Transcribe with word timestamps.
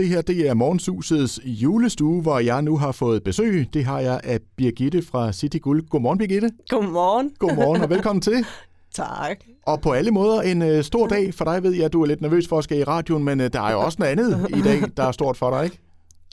Det 0.00 0.08
her 0.08 0.22
det 0.22 0.48
er 0.48 0.54
Morgensusets 0.54 1.40
julestue, 1.44 2.22
hvor 2.22 2.38
jeg 2.38 2.62
nu 2.62 2.76
har 2.76 2.92
fået 2.92 3.22
besøg. 3.24 3.68
Det 3.74 3.84
har 3.84 4.00
jeg 4.00 4.20
af 4.24 4.38
Birgitte 4.56 5.02
fra 5.02 5.32
City 5.32 5.56
Guld. 5.56 5.88
Godmorgen, 5.88 6.18
Birgitte. 6.18 6.50
Godmorgen. 6.68 7.32
Godmorgen 7.38 7.82
og 7.82 7.90
velkommen 7.90 8.22
til. 8.22 8.44
Tak. 8.94 9.36
Og 9.66 9.80
på 9.80 9.92
alle 9.92 10.10
måder 10.10 10.40
en 10.42 10.62
uh, 10.62 10.80
stor 10.80 11.06
dag 11.06 11.34
for 11.34 11.44
dig, 11.44 11.62
ved 11.62 11.72
jeg. 11.74 11.92
Du 11.92 12.02
er 12.02 12.06
lidt 12.06 12.20
nervøs 12.20 12.48
for 12.48 12.58
at 12.58 12.64
skal 12.64 12.78
i 12.78 12.84
radioen, 12.84 13.24
men 13.24 13.40
uh, 13.40 13.46
der 13.46 13.60
er 13.60 13.72
jo 13.72 13.80
også 13.80 13.96
noget 13.98 14.12
andet 14.12 14.46
i 14.56 14.60
dag, 14.62 14.82
der 14.96 15.02
er 15.02 15.12
stort 15.12 15.36
for 15.36 15.50
dig, 15.50 15.64
ikke? 15.64 15.78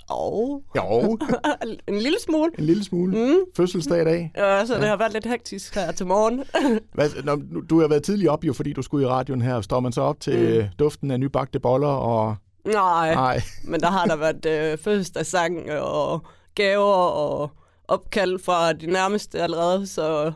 Og 0.09 0.63
Jo, 0.75 1.17
en 1.87 1.97
lille 1.99 2.17
smule. 2.19 2.51
en 2.59 2.63
lille 2.63 2.83
smule. 2.83 3.17
Mm. 3.17 3.35
Fødselsdag 3.55 4.01
i 4.01 4.05
dag. 4.05 4.31
Ja, 4.37 4.65
så 4.65 4.75
det 4.75 4.83
har 4.87 4.97
været 4.97 5.13
lidt 5.13 5.25
hektisk 5.25 5.75
her 5.75 5.91
til 5.91 6.05
morgen. 6.05 6.43
Hvad, 6.93 7.09
når, 7.23 7.35
nu- 7.51 7.61
du 7.61 7.81
har 7.81 7.87
været 7.87 8.03
tidlig 8.03 8.29
op, 8.29 8.43
jo, 8.43 8.53
fordi 8.53 8.73
du 8.73 8.81
skulle 8.81 9.05
i 9.05 9.07
radioen 9.07 9.41
her. 9.41 9.61
Står 9.61 9.79
man 9.79 9.91
så 9.91 10.01
op 10.01 10.19
til 10.19 10.61
mm. 10.61 10.67
duften 10.79 11.11
af 11.11 11.19
nybagte 11.19 11.59
boller 11.59 11.87
og... 11.87 12.35
Nej, 12.73 13.13
Nej, 13.13 13.41
men 13.63 13.79
der 13.81 13.87
har 13.87 14.05
der 14.05 14.15
været 14.15 14.45
øh, 14.45 14.77
fødselsdagssang 14.77 15.71
og 15.71 16.21
gaver 16.55 16.93
og 17.07 17.51
opkald 17.87 18.39
fra 18.39 18.73
de 18.73 18.87
nærmeste 18.87 19.41
allerede, 19.41 19.87
så 19.87 20.31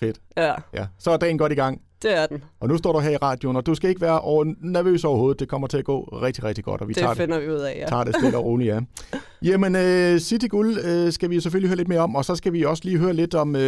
fedt. 0.00 0.16
ja, 0.36 0.54
Ja, 0.74 0.86
så 0.98 1.10
er 1.10 1.16
dagen 1.16 1.38
godt 1.38 1.52
i 1.52 1.54
gang. 1.54 1.80
det 2.02 2.16
er 2.16 2.26
den. 2.26 2.42
Og 2.60 2.68
nu 2.68 2.76
står 2.76 2.92
du 2.92 2.98
her 2.98 3.10
i 3.10 3.16
radioen, 3.16 3.56
og 3.56 3.66
du 3.66 3.74
skal 3.74 3.88
ikke 3.90 4.00
være 4.00 4.20
over, 4.20 4.44
nervøs 4.60 5.04
overhovedet. 5.04 5.40
Det 5.40 5.48
kommer 5.48 5.68
til 5.68 5.78
at 5.78 5.84
gå 5.84 6.00
rigtig, 6.22 6.44
rigtig 6.44 6.64
godt, 6.64 6.80
og 6.80 6.88
vi 6.88 6.94
tager 6.94 7.08
Det 7.08 7.16
det, 7.16 7.22
finder 7.22 7.38
vi 7.40 7.50
ud 7.50 7.60
af, 7.60 7.76
ja. 7.80 7.86
tager 7.86 8.04
det 8.04 8.14
stille 8.16 8.38
og 8.38 8.44
roligt, 8.44 8.74
ja. 8.74 8.80
Jamen, 9.42 9.74
uh, 9.76 10.18
City 10.20 10.46
Guld 10.50 10.78
uh, 11.06 11.12
skal 11.12 11.30
vi 11.30 11.40
selvfølgelig 11.40 11.68
høre 11.68 11.76
lidt 11.76 11.88
mere 11.88 12.00
om, 12.00 12.16
og 12.16 12.24
så 12.24 12.34
skal 12.36 12.52
vi 12.52 12.64
også 12.64 12.82
lige 12.84 12.98
høre 12.98 13.12
lidt 13.12 13.34
om, 13.34 13.48
uh, 13.48 13.60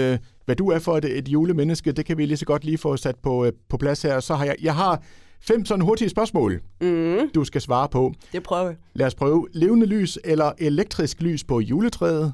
hvad 0.45 0.57
du 0.57 0.71
er 0.71 0.79
for 0.79 0.97
et, 0.97 1.05
et 1.19 1.29
julemenneske. 1.29 1.93
Det 1.93 2.05
kan 2.07 2.19
vi 2.19 2.27
lige 2.27 2.37
så 2.37 2.45
godt 2.45 2.65
lige 2.65 2.79
få 2.79 2.97
sat 2.97 3.17
på, 3.23 3.45
uh, 3.47 3.49
på 3.69 3.77
plads 3.77 4.03
her. 4.03 4.21
Så 4.21 4.35
har 4.35 4.45
jeg, 4.45 4.57
jeg 4.63 4.75
har 4.75 5.03
fem 5.41 5.65
sådan 5.65 5.85
hurtige 5.85 6.09
spørgsmål, 6.09 6.61
Mm, 6.81 7.31
du 7.35 7.45
skal 7.45 7.61
svare 7.61 7.89
på. 7.89 8.15
det 8.33 8.43
prøver 8.43 8.69
vi. 8.69 8.75
Lad 8.95 9.07
os 9.07 9.15
prøve. 9.15 9.49
Levende 9.53 9.87
lys 9.87 10.19
eller 10.25 10.53
elektrisk 10.59 11.21
lys 11.23 11.45
på 11.45 11.61
juletræet? 11.61 12.33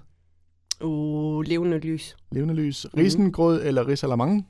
Uh, 0.81 1.43
levende 1.43 1.79
lys. 1.79 2.17
Levende 2.33 2.55
lys. 2.55 2.87
Risengrød 2.97 3.63
eller 3.65 3.89
risalamande? 3.89 4.45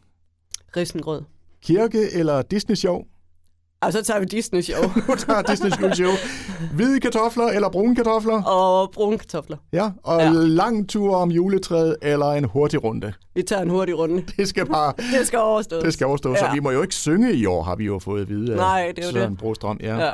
Risengrød. 0.77 1.23
Kirke 1.63 1.99
eller 2.13 2.43
Disney-show? 2.43 3.05
Og 3.87 3.93
så 3.93 4.03
tager 4.03 4.21
vi 4.21 4.27
Disney 4.27 4.61
Show 4.63 4.83
Du 5.09 5.17
tager 5.19 5.43
Disney 5.43 5.71
show. 5.93 6.11
Hvide 6.75 7.01
kartofler 7.01 7.47
eller 7.47 7.69
brune 7.69 7.97
kartofler? 7.97 8.43
og 8.43 8.91
brune 8.91 9.19
kartofler. 9.19 9.57
Ja, 9.73 9.91
og 10.03 10.21
ja. 10.21 10.31
Lang 10.33 10.89
tur 10.89 11.17
om 11.17 11.31
juletræet 11.31 11.97
eller 12.03 12.27
en 12.27 12.45
hurtig 12.45 12.85
runde. 12.85 13.13
Vi 13.35 13.43
tager 13.43 13.63
en 13.63 13.71
hurtig 13.71 13.99
runde. 13.99 14.25
Det 14.37 14.49
skal 14.49 14.67
bare 14.67 14.93
Det 15.19 15.27
skal 15.27 15.39
overstås. 15.39 15.83
det 15.83 15.93
skal 15.93 16.07
overstå, 16.07 16.31
ja. 16.31 16.37
så 16.37 16.51
vi 16.55 16.61
må 16.61 16.71
jo 16.71 16.83
ikke 16.83 16.95
synge 16.95 17.33
i 17.35 17.47
år, 17.47 17.63
har 17.63 17.77
vi 17.77 17.85
jo 17.85 17.99
fået 17.99 18.21
at 18.21 18.29
vide. 18.29 18.57
Nej, 18.57 18.93
det 18.97 19.05
er 19.05 19.11
Søren 19.11 19.31
det. 19.31 19.39
Brostrøm, 19.39 19.79
ja. 19.83 19.97
ja. 19.97 20.05
Ja. 20.07 20.13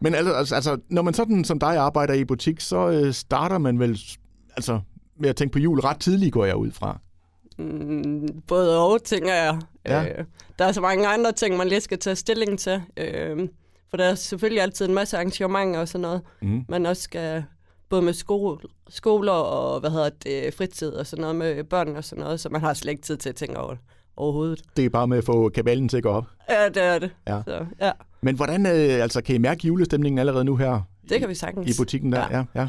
Men 0.00 0.14
altså, 0.14 0.32
altså, 0.32 0.54
altså, 0.54 0.76
når 0.90 1.02
man 1.02 1.14
sådan 1.14 1.44
som 1.44 1.58
dig 1.58 1.76
arbejder 1.76 2.14
i 2.14 2.24
butik, 2.24 2.60
så 2.60 2.88
øh, 2.88 3.12
starter 3.12 3.58
man 3.58 3.78
vel 3.78 4.00
altså, 4.56 4.80
med 5.20 5.28
at 5.28 5.36
tænke 5.36 5.52
på 5.52 5.58
jul 5.58 5.80
ret 5.80 6.00
tidligt, 6.00 6.32
går 6.32 6.44
jeg 6.44 6.56
ud 6.56 6.70
fra. 6.70 6.98
Mm, 7.58 8.28
både 8.48 8.78
og, 8.78 9.02
tænker 9.04 9.34
jeg. 9.34 9.58
Ja. 9.88 10.04
Øh, 10.04 10.24
der 10.58 10.64
er 10.64 10.72
så 10.72 10.80
mange 10.80 11.06
andre 11.08 11.32
ting, 11.32 11.56
man 11.56 11.68
lige 11.68 11.80
skal 11.80 11.98
tage 11.98 12.16
stilling 12.16 12.58
til. 12.58 12.82
Øh, 12.96 13.48
for 13.90 13.96
der 13.96 14.04
er 14.04 14.14
selvfølgelig 14.14 14.62
altid 14.62 14.88
en 14.88 14.94
masse 14.94 15.16
arrangementer 15.16 15.80
og 15.80 15.88
sådan 15.88 16.02
noget. 16.02 16.22
Mm. 16.42 16.64
Man 16.68 16.86
også 16.86 17.02
skal, 17.02 17.44
både 17.88 18.02
med 18.02 18.12
skole, 18.12 18.58
skoler 18.88 19.32
og 19.32 19.80
hvad 19.80 19.90
hedder 19.90 20.08
det, 20.08 20.54
fritid 20.54 20.88
og 20.92 21.06
sådan 21.06 21.20
noget 21.20 21.36
med 21.36 21.64
børn 21.64 21.96
og 21.96 22.04
sådan 22.04 22.24
noget, 22.24 22.40
så 22.40 22.48
man 22.48 22.60
har 22.60 22.74
slet 22.74 22.90
ikke 22.90 23.02
tid 23.02 23.16
til 23.16 23.28
at 23.28 23.34
tænke 23.36 23.58
over 23.58 23.70
det 23.70 23.78
overhovedet. 24.16 24.62
Det 24.76 24.84
er 24.84 24.88
bare 24.90 25.06
med 25.06 25.18
at 25.18 25.24
få 25.24 25.48
kabalen 25.48 25.88
til 25.88 25.96
at 25.96 26.02
gå 26.02 26.08
op. 26.08 26.24
Ja, 26.50 26.68
det 26.68 26.82
er 26.82 26.98
det. 26.98 27.10
Ja. 27.28 27.42
Så, 27.46 27.66
ja, 27.80 27.90
Men 28.20 28.36
hvordan 28.36 28.66
øh, 28.66 29.02
altså, 29.02 29.22
kan 29.22 29.34
I 29.34 29.38
mærke 29.38 29.66
julestemningen 29.66 30.18
allerede 30.18 30.44
nu 30.44 30.56
her 30.56 30.80
det 31.08 31.20
kan 31.20 31.28
vi 31.28 31.34
sagtens. 31.34 31.76
i 31.76 31.80
butikken 31.82 32.12
der? 32.12 32.26
Ja. 32.30 32.44
ja. 32.54 32.68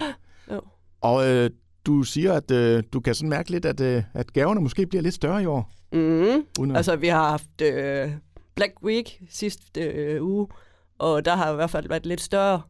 Jo. 0.52 0.62
Og 1.02 1.30
øh, 1.30 1.50
du 1.86 2.04
siger, 2.04 2.34
at 2.34 2.52
øh, 2.52 2.84
du 2.94 3.00
kan 3.00 3.16
sådan 3.16 3.30
mærke 3.30 3.52
lidt, 3.52 3.66
at, 3.66 3.82
øh, 3.82 4.04
at 4.14 4.34
gaverne 4.34 4.62
måske 4.62 4.86
bliver 4.88 5.02
lidt 5.02 5.16
større 5.16 5.44
i 5.44 5.46
år. 5.46 5.72
Mm. 5.94 6.00
Uden 6.60 6.72
at... 6.72 6.78
Altså, 6.78 6.96
vi 6.96 7.08
har 7.08 7.30
haft 7.30 7.62
øh, 7.62 8.12
Black 8.56 8.74
Week 8.84 9.22
sidste 9.30 9.82
øh, 9.82 10.24
uge, 10.24 10.48
og 11.00 11.26
der 11.26 11.36
har 11.36 11.52
i 11.52 11.56
hvert 11.56 11.70
fald 11.70 11.88
været 11.88 12.06
lidt 12.06 12.22
større 12.22 12.62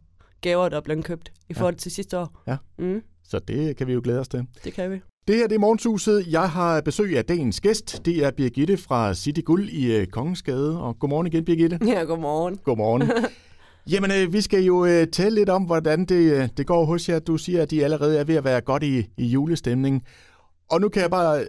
gaver, 0.42 0.70
der 0.70 0.78
er 0.78 0.82
blevet 0.82 1.06
købt 1.06 1.32
i 1.50 1.54
forhold 1.54 1.76
til 1.76 1.92
sidste 1.92 2.20
år. 2.20 2.42
Ja. 2.48 2.58
Mm, 2.80 3.02
Så 3.24 3.40
det 3.40 3.76
kan 3.78 3.88
vi 3.88 3.94
jo 3.94 4.02
glæde 4.04 4.20
os 4.20 4.28
til. 4.28 4.46
det 4.64 4.74
kan 4.74 4.92
vi. 4.92 5.00
Det 5.28 5.36
her 5.36 5.48
det 5.48 5.56
er 5.56 5.60
Morgensuset. 5.60 6.26
Jeg 6.32 6.50
har 6.50 6.82
besøg 6.82 7.18
af 7.18 7.26
dagens 7.26 7.62
gæst. 7.62 8.06
Det 8.06 8.26
er 8.26 8.32
Birgitte 8.32 8.78
fra 8.78 9.14
City 9.14 9.42
Guld 9.46 9.70
i 9.70 9.96
øh, 9.98 10.08
Kongensgade. 10.08 10.82
Og 10.82 11.00
godmorgen 11.00 11.28
igen, 11.28 11.46
Birgitte. 11.46 11.80
Ja, 11.86 12.04
godmorgen. 12.04 12.58
Godmorgen. 12.64 13.02
Jamen, 13.92 14.12
øh, 14.12 14.34
vi 14.34 14.42
skal 14.42 14.64
jo 14.64 14.86
øh, 14.86 15.08
tale 15.08 15.36
lidt 15.36 15.50
om, 15.50 15.64
hvordan 15.64 16.06
det, 16.06 16.34
øh, 16.34 16.50
det 16.58 16.68
går 16.68 16.86
hos 16.86 17.10
jer. 17.10 17.20
Du 17.20 17.38
siger, 17.38 17.62
at 17.62 17.72
de 17.72 17.84
allerede 17.84 18.20
er 18.20 18.24
ved 18.24 18.36
at 18.36 18.44
være 18.44 18.62
godt 18.62 18.84
i, 18.84 19.08
i 19.18 19.26
julestemning. 19.26 20.04
Og 20.70 20.82
nu 20.82 20.90
kan 20.90 21.02
jeg 21.02 21.10
bare 21.10 21.40
øh, 21.40 21.46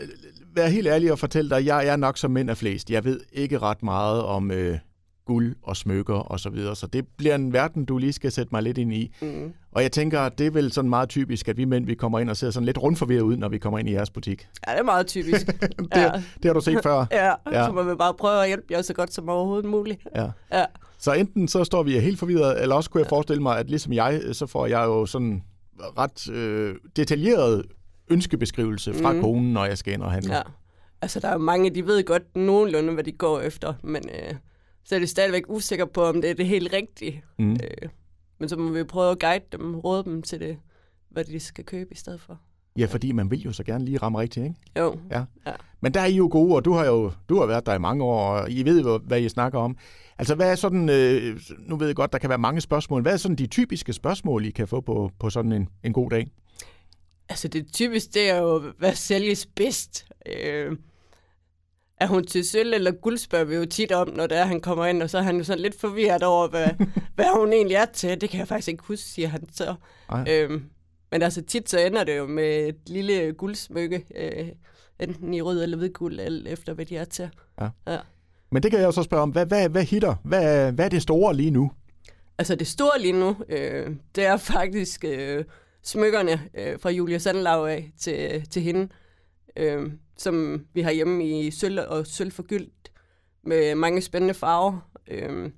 være 0.54 0.70
helt 0.70 0.86
ærlig 0.86 1.12
og 1.12 1.18
fortælle 1.18 1.50
dig, 1.50 1.58
at 1.58 1.64
jeg 1.64 1.86
er 1.86 1.96
nok 1.96 2.18
som 2.18 2.30
mænd 2.30 2.50
af 2.50 2.56
flest. 2.56 2.90
Jeg 2.90 3.04
ved 3.04 3.20
ikke 3.32 3.58
ret 3.58 3.82
meget 3.82 4.22
om 4.22 4.50
øh, 4.50 4.78
guld 5.26 5.54
og 5.62 5.76
smykker 5.76 6.14
og 6.14 6.40
så 6.40 6.50
videre. 6.50 6.76
Så 6.76 6.86
det 6.86 7.06
bliver 7.16 7.34
en 7.34 7.52
verden, 7.52 7.84
du 7.84 7.98
lige 7.98 8.12
skal 8.12 8.32
sætte 8.32 8.48
mig 8.52 8.62
lidt 8.62 8.78
ind 8.78 8.92
i. 8.94 9.14
Mm. 9.22 9.52
Og 9.72 9.82
jeg 9.82 9.92
tænker, 9.92 10.20
at 10.20 10.38
det 10.38 10.46
er 10.46 10.50
vel 10.50 10.72
sådan 10.72 10.88
meget 10.90 11.08
typisk, 11.08 11.48
at 11.48 11.56
vi 11.56 11.64
mænd 11.64 11.86
vi 11.86 11.94
kommer 11.94 12.18
ind 12.18 12.30
og 12.30 12.36
ser 12.36 12.50
sådan 12.50 12.64
lidt 12.66 12.78
rundforvirret 12.82 13.22
ud, 13.22 13.36
når 13.36 13.48
vi 13.48 13.58
kommer 13.58 13.78
ind 13.78 13.88
i 13.88 13.92
jeres 13.92 14.10
butik. 14.10 14.48
Ja, 14.66 14.72
det 14.72 14.78
er 14.78 14.84
meget 14.84 15.06
typisk. 15.06 15.46
Det, 15.78 15.88
ja. 15.96 16.10
det 16.36 16.44
har 16.44 16.52
du 16.52 16.60
set 16.60 16.78
før. 16.82 17.06
Ja, 17.12 17.32
Ja. 17.52 17.66
så 17.66 17.72
må 17.72 17.82
vi 17.82 17.94
bare 17.94 18.14
prøve 18.14 18.40
at 18.42 18.46
hjælpe 18.48 18.66
jer 18.70 18.82
så 18.82 18.94
godt 18.94 19.12
som 19.14 19.28
overhovedet 19.28 19.64
muligt. 19.70 20.06
Ja. 20.16 20.30
Ja, 20.52 20.64
Så 20.98 21.12
enten 21.12 21.48
så 21.48 21.64
står 21.64 21.82
vi 21.82 21.98
helt 21.98 22.18
forvirret, 22.18 22.62
eller 22.62 22.74
også 22.76 22.90
kunne 22.90 23.00
jeg 23.00 23.08
forestille 23.08 23.42
mig, 23.42 23.58
at 23.58 23.68
ligesom 23.70 23.92
jeg, 23.92 24.20
så 24.32 24.46
får 24.46 24.66
jeg 24.66 24.84
jo 24.84 25.06
sådan 25.06 25.42
ret 25.98 26.30
øh, 26.30 26.74
detaljeret 26.96 27.62
ønskebeskrivelse 28.10 28.94
fra 28.94 29.12
mm. 29.12 29.20
Konen, 29.20 29.52
når 29.52 29.64
jeg 29.64 29.78
skal 29.78 29.92
ind 29.92 30.02
og 30.02 30.10
handle. 30.12 30.34
ja. 30.34 30.42
Altså, 31.02 31.20
der 31.20 31.28
er 31.28 31.38
mange, 31.38 31.70
de 31.70 31.86
ved 31.86 32.04
godt 32.04 32.36
nogenlunde, 32.36 32.92
hvad 32.92 33.04
de 33.04 33.12
går 33.12 33.40
efter, 33.40 33.74
men 33.82 34.02
øh, 34.08 34.34
så 34.84 34.94
er 34.94 34.98
de 34.98 35.06
stadigvæk 35.06 35.42
usikre 35.48 35.86
på, 35.86 36.04
om 36.04 36.20
det 36.20 36.30
er 36.30 36.34
det 36.34 36.46
helt 36.46 36.72
rigtige. 36.72 37.24
Mm. 37.38 37.52
Øh, 37.52 37.88
men 38.38 38.48
så 38.48 38.56
må 38.56 38.70
vi 38.70 38.84
prøve 38.84 39.10
at 39.10 39.18
guide 39.18 39.44
dem, 39.52 39.74
råde 39.74 40.04
dem 40.04 40.22
til 40.22 40.40
det, 40.40 40.58
hvad 41.10 41.24
de 41.24 41.40
skal 41.40 41.64
købe 41.64 41.92
i 41.92 41.96
stedet 41.96 42.20
for. 42.20 42.40
Ja, 42.78 42.86
fordi 42.86 43.12
man 43.12 43.30
vil 43.30 43.40
jo 43.40 43.52
så 43.52 43.64
gerne 43.64 43.84
lige 43.84 43.98
ramme 43.98 44.18
rigtigt, 44.18 44.44
ikke? 44.44 44.56
Jo, 44.78 44.98
Ja. 45.10 45.24
Ja. 45.46 45.52
Men 45.80 45.94
der 45.94 46.00
er 46.00 46.06
I 46.06 46.16
jo 46.16 46.28
gode, 46.32 46.54
og 46.54 46.64
du 46.64 46.72
har 46.72 46.86
jo 46.86 47.12
du 47.28 47.38
har 47.38 47.46
været 47.46 47.66
der 47.66 47.74
i 47.74 47.78
mange 47.78 48.04
år, 48.04 48.24
og 48.24 48.50
I 48.50 48.62
ved 48.62 49.00
hvad 49.00 49.20
I 49.20 49.28
snakker 49.28 49.58
om. 49.58 49.76
Altså, 50.18 50.34
hvad 50.34 50.50
er 50.50 50.54
sådan, 50.54 50.88
øh, 50.88 51.40
nu 51.58 51.76
ved 51.76 51.86
jeg 51.86 51.96
godt, 51.96 52.12
der 52.12 52.18
kan 52.18 52.28
være 52.28 52.38
mange 52.38 52.60
spørgsmål. 52.60 53.02
Hvad 53.02 53.12
er 53.12 53.16
sådan 53.16 53.36
de 53.36 53.46
typiske 53.46 53.92
spørgsmål, 53.92 54.44
I 54.44 54.50
kan 54.50 54.68
få 54.68 54.80
på, 54.80 55.10
på 55.18 55.30
sådan 55.30 55.52
en, 55.52 55.68
en 55.84 55.92
god 55.92 56.10
dag? 56.10 56.30
altså 57.32 57.48
det 57.48 57.72
typiske, 57.72 58.10
det 58.14 58.30
er 58.30 58.38
jo, 58.38 58.62
hvad 58.78 58.94
sælges 58.94 59.46
bedst? 59.46 60.06
Øh, 60.26 60.76
er 62.00 62.06
hun 62.06 62.24
til 62.24 62.48
sølv 62.48 62.72
eller 62.72 62.90
guld, 62.90 63.18
spørger 63.18 63.44
vi 63.44 63.54
jo 63.54 63.64
tit 63.64 63.92
om, 63.92 64.08
når 64.08 64.26
det 64.26 64.38
er, 64.38 64.44
han 64.44 64.60
kommer 64.60 64.86
ind, 64.86 65.02
og 65.02 65.10
så 65.10 65.18
er 65.18 65.22
han 65.22 65.36
jo 65.36 65.44
sådan 65.44 65.62
lidt 65.62 65.80
forvirret 65.80 66.22
over, 66.22 66.48
hvad, 66.48 66.68
hvad 67.14 67.38
hun 67.38 67.52
egentlig 67.52 67.74
er 67.74 67.84
til. 67.84 68.20
Det 68.20 68.30
kan 68.30 68.38
jeg 68.38 68.48
faktisk 68.48 68.68
ikke 68.68 68.84
huske, 68.86 69.04
siger 69.04 69.28
han 69.28 69.48
så. 69.52 69.74
Ej. 70.10 70.24
Øhm, 70.28 70.64
men 71.10 71.22
altså 71.22 71.42
tit 71.42 71.70
så 71.70 71.78
ender 71.78 72.04
det 72.04 72.16
jo 72.16 72.26
med 72.26 72.68
et 72.68 72.76
lille 72.86 73.32
guldsmykke, 73.32 74.04
øh, 74.16 74.48
enten 75.00 75.34
i 75.34 75.40
rød 75.40 75.62
eller 75.62 75.76
hvid 75.76 75.92
guld, 75.92 76.20
alt 76.20 76.48
efter 76.48 76.74
hvad 76.74 76.86
de 76.86 76.96
er 76.96 77.04
til. 77.04 77.30
Men 78.52 78.62
det 78.62 78.70
kan 78.70 78.80
jeg 78.80 78.86
jo 78.86 78.92
så 78.92 79.02
spørge 79.02 79.22
om, 79.22 79.30
hvad, 79.30 79.46
hvad, 79.46 79.68
hvad 79.68 79.84
hitter? 79.84 80.14
Hvad, 80.24 80.72
hvad 80.72 80.84
er 80.84 80.88
det 80.88 81.02
store 81.02 81.34
lige 81.34 81.50
nu? 81.50 81.72
Altså 82.38 82.54
det 82.54 82.66
store 82.66 83.00
lige 83.00 83.12
nu, 83.12 83.36
øh, 83.48 83.90
det 84.14 84.26
er 84.26 84.36
faktisk 84.36 85.04
øh, 85.04 85.44
smykkerne 85.82 86.40
øh, 86.54 86.80
fra 86.80 86.90
Julia 86.90 87.18
Sandlaug 87.18 87.68
af 87.68 87.92
til, 88.00 88.48
til 88.50 88.62
hende, 88.62 88.88
øh, 89.56 89.92
som 90.16 90.66
vi 90.72 90.80
har 90.80 90.90
hjemme 90.90 91.28
i 91.28 91.50
sølv 91.50 91.80
og 91.88 92.06
sølvforgyldt 92.06 92.92
med 93.42 93.74
mange 93.74 94.02
spændende 94.02 94.34
farver. 94.34 94.90
Øh, 95.06 95.50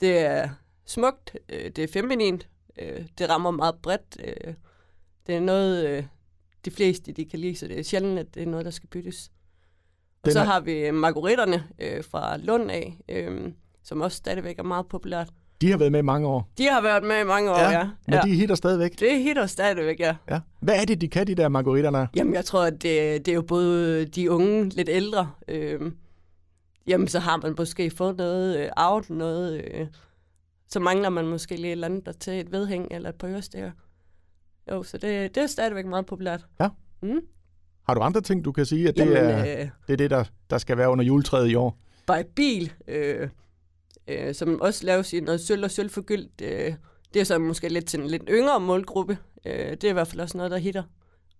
det 0.00 0.18
er 0.18 0.48
smukt, 0.84 1.36
øh, 1.48 1.70
det 1.70 1.78
er 1.78 1.88
feminint, 1.88 2.48
øh, 2.78 3.06
det 3.18 3.28
rammer 3.28 3.50
meget 3.50 3.74
bredt. 3.82 4.16
Øh, 4.24 4.54
det 5.26 5.34
er 5.34 5.40
noget, 5.40 5.86
øh, 5.86 6.04
de 6.64 6.70
fleste 6.70 7.12
de 7.12 7.24
kan 7.24 7.38
lide, 7.38 7.56
så 7.56 7.66
det 7.66 7.78
er 7.78 7.82
sjældent, 7.82 8.18
at 8.18 8.34
det 8.34 8.42
er 8.42 8.46
noget, 8.46 8.64
der 8.64 8.70
skal 8.70 8.88
byttes. 8.88 9.30
Og 10.22 10.32
så 10.32 10.40
har 10.40 10.60
vi 10.60 10.90
margaritterne 10.90 11.68
øh, 11.78 12.04
fra 12.04 12.36
Lund 12.36 12.70
af, 12.70 12.98
øh, 13.08 13.52
som 13.82 14.00
også 14.00 14.16
stadigvæk 14.16 14.58
er 14.58 14.62
meget 14.62 14.88
populært. 14.88 15.28
De 15.60 15.70
har 15.70 15.78
været 15.78 15.92
med 15.92 15.98
i 15.98 16.02
mange 16.02 16.28
år. 16.28 16.48
De 16.58 16.68
har 16.68 16.82
været 16.82 17.04
med 17.04 17.20
i 17.20 17.24
mange 17.24 17.50
år, 17.50 17.58
ja. 17.58 17.88
men 18.06 18.14
ja. 18.14 18.20
de 18.20 18.34
hitter 18.34 18.54
stadigvæk. 18.54 19.00
Det 19.00 19.22
hitter 19.22 19.46
stadigvæk, 19.46 20.00
ja. 20.00 20.16
Ja. 20.30 20.40
Hvad 20.60 20.80
er 20.80 20.84
det, 20.84 21.00
de 21.00 21.08
kan, 21.08 21.26
de 21.26 21.34
der 21.34 21.48
margaritterne? 21.48 22.08
Jamen, 22.16 22.34
jeg 22.34 22.44
tror, 22.44 22.62
at 22.62 22.72
det, 22.72 23.26
det 23.26 23.28
er 23.28 23.34
jo 23.34 23.42
både 23.42 24.04
de 24.04 24.30
unge, 24.30 24.68
lidt 24.68 24.88
ældre. 24.88 25.30
Øh, 25.48 25.80
jamen, 26.86 27.08
så 27.08 27.18
har 27.18 27.36
man 27.36 27.54
måske 27.58 27.90
fået 27.90 28.16
noget 28.16 28.58
øh, 28.58 28.68
out, 28.76 29.10
noget... 29.10 29.64
Øh, 29.74 29.86
så 30.68 30.80
mangler 30.80 31.08
man 31.08 31.26
måske 31.26 31.56
lige 31.56 31.66
et 31.66 31.72
eller 31.72 31.86
andet 31.86 32.06
der 32.06 32.12
til 32.12 32.32
et 32.40 32.52
vedhæng 32.52 32.88
eller 32.90 33.08
et 33.08 33.14
par 33.14 33.28
ørestikker. 33.28 33.70
Jo, 34.70 34.82
så 34.82 34.98
det, 34.98 35.34
det 35.34 35.42
er 35.42 35.46
stadigvæk 35.46 35.86
meget 35.86 36.06
populært. 36.06 36.46
Ja. 36.60 36.68
Mm. 37.02 37.20
Har 37.86 37.94
du 37.94 38.00
andre 38.00 38.20
ting, 38.20 38.44
du 38.44 38.52
kan 38.52 38.66
sige, 38.66 38.88
at 38.88 38.96
det, 38.96 39.00
Jamen, 39.00 39.16
er, 39.16 39.60
øh, 39.60 39.68
det 39.86 39.92
er 39.92 39.96
det, 39.96 40.10
der, 40.10 40.24
der 40.50 40.58
skal 40.58 40.76
være 40.76 40.90
under 40.90 41.04
juletræet 41.04 41.48
i 41.48 41.54
år? 41.54 41.78
by 42.06 42.26
bil, 42.36 42.72
øh, 42.88 43.28
øh, 44.08 44.34
som 44.34 44.60
også 44.60 44.86
laves 44.86 45.12
i 45.12 45.20
noget 45.20 45.40
sølv 45.40 45.64
og 45.64 45.70
sølvforgyldt. 45.70 46.40
Øh, 46.42 46.74
Det 47.14 47.20
er 47.20 47.24
så 47.24 47.38
måske 47.38 47.68
lidt 47.68 47.86
til 47.86 48.00
en 48.00 48.06
lidt 48.06 48.22
yngre 48.28 48.60
målgruppe. 48.60 49.18
Øh, 49.46 49.70
det 49.70 49.84
er 49.84 49.90
i 49.90 49.92
hvert 49.92 50.08
fald 50.08 50.20
også 50.20 50.36
noget, 50.36 50.50
der 50.50 50.58
hitter. 50.58 50.82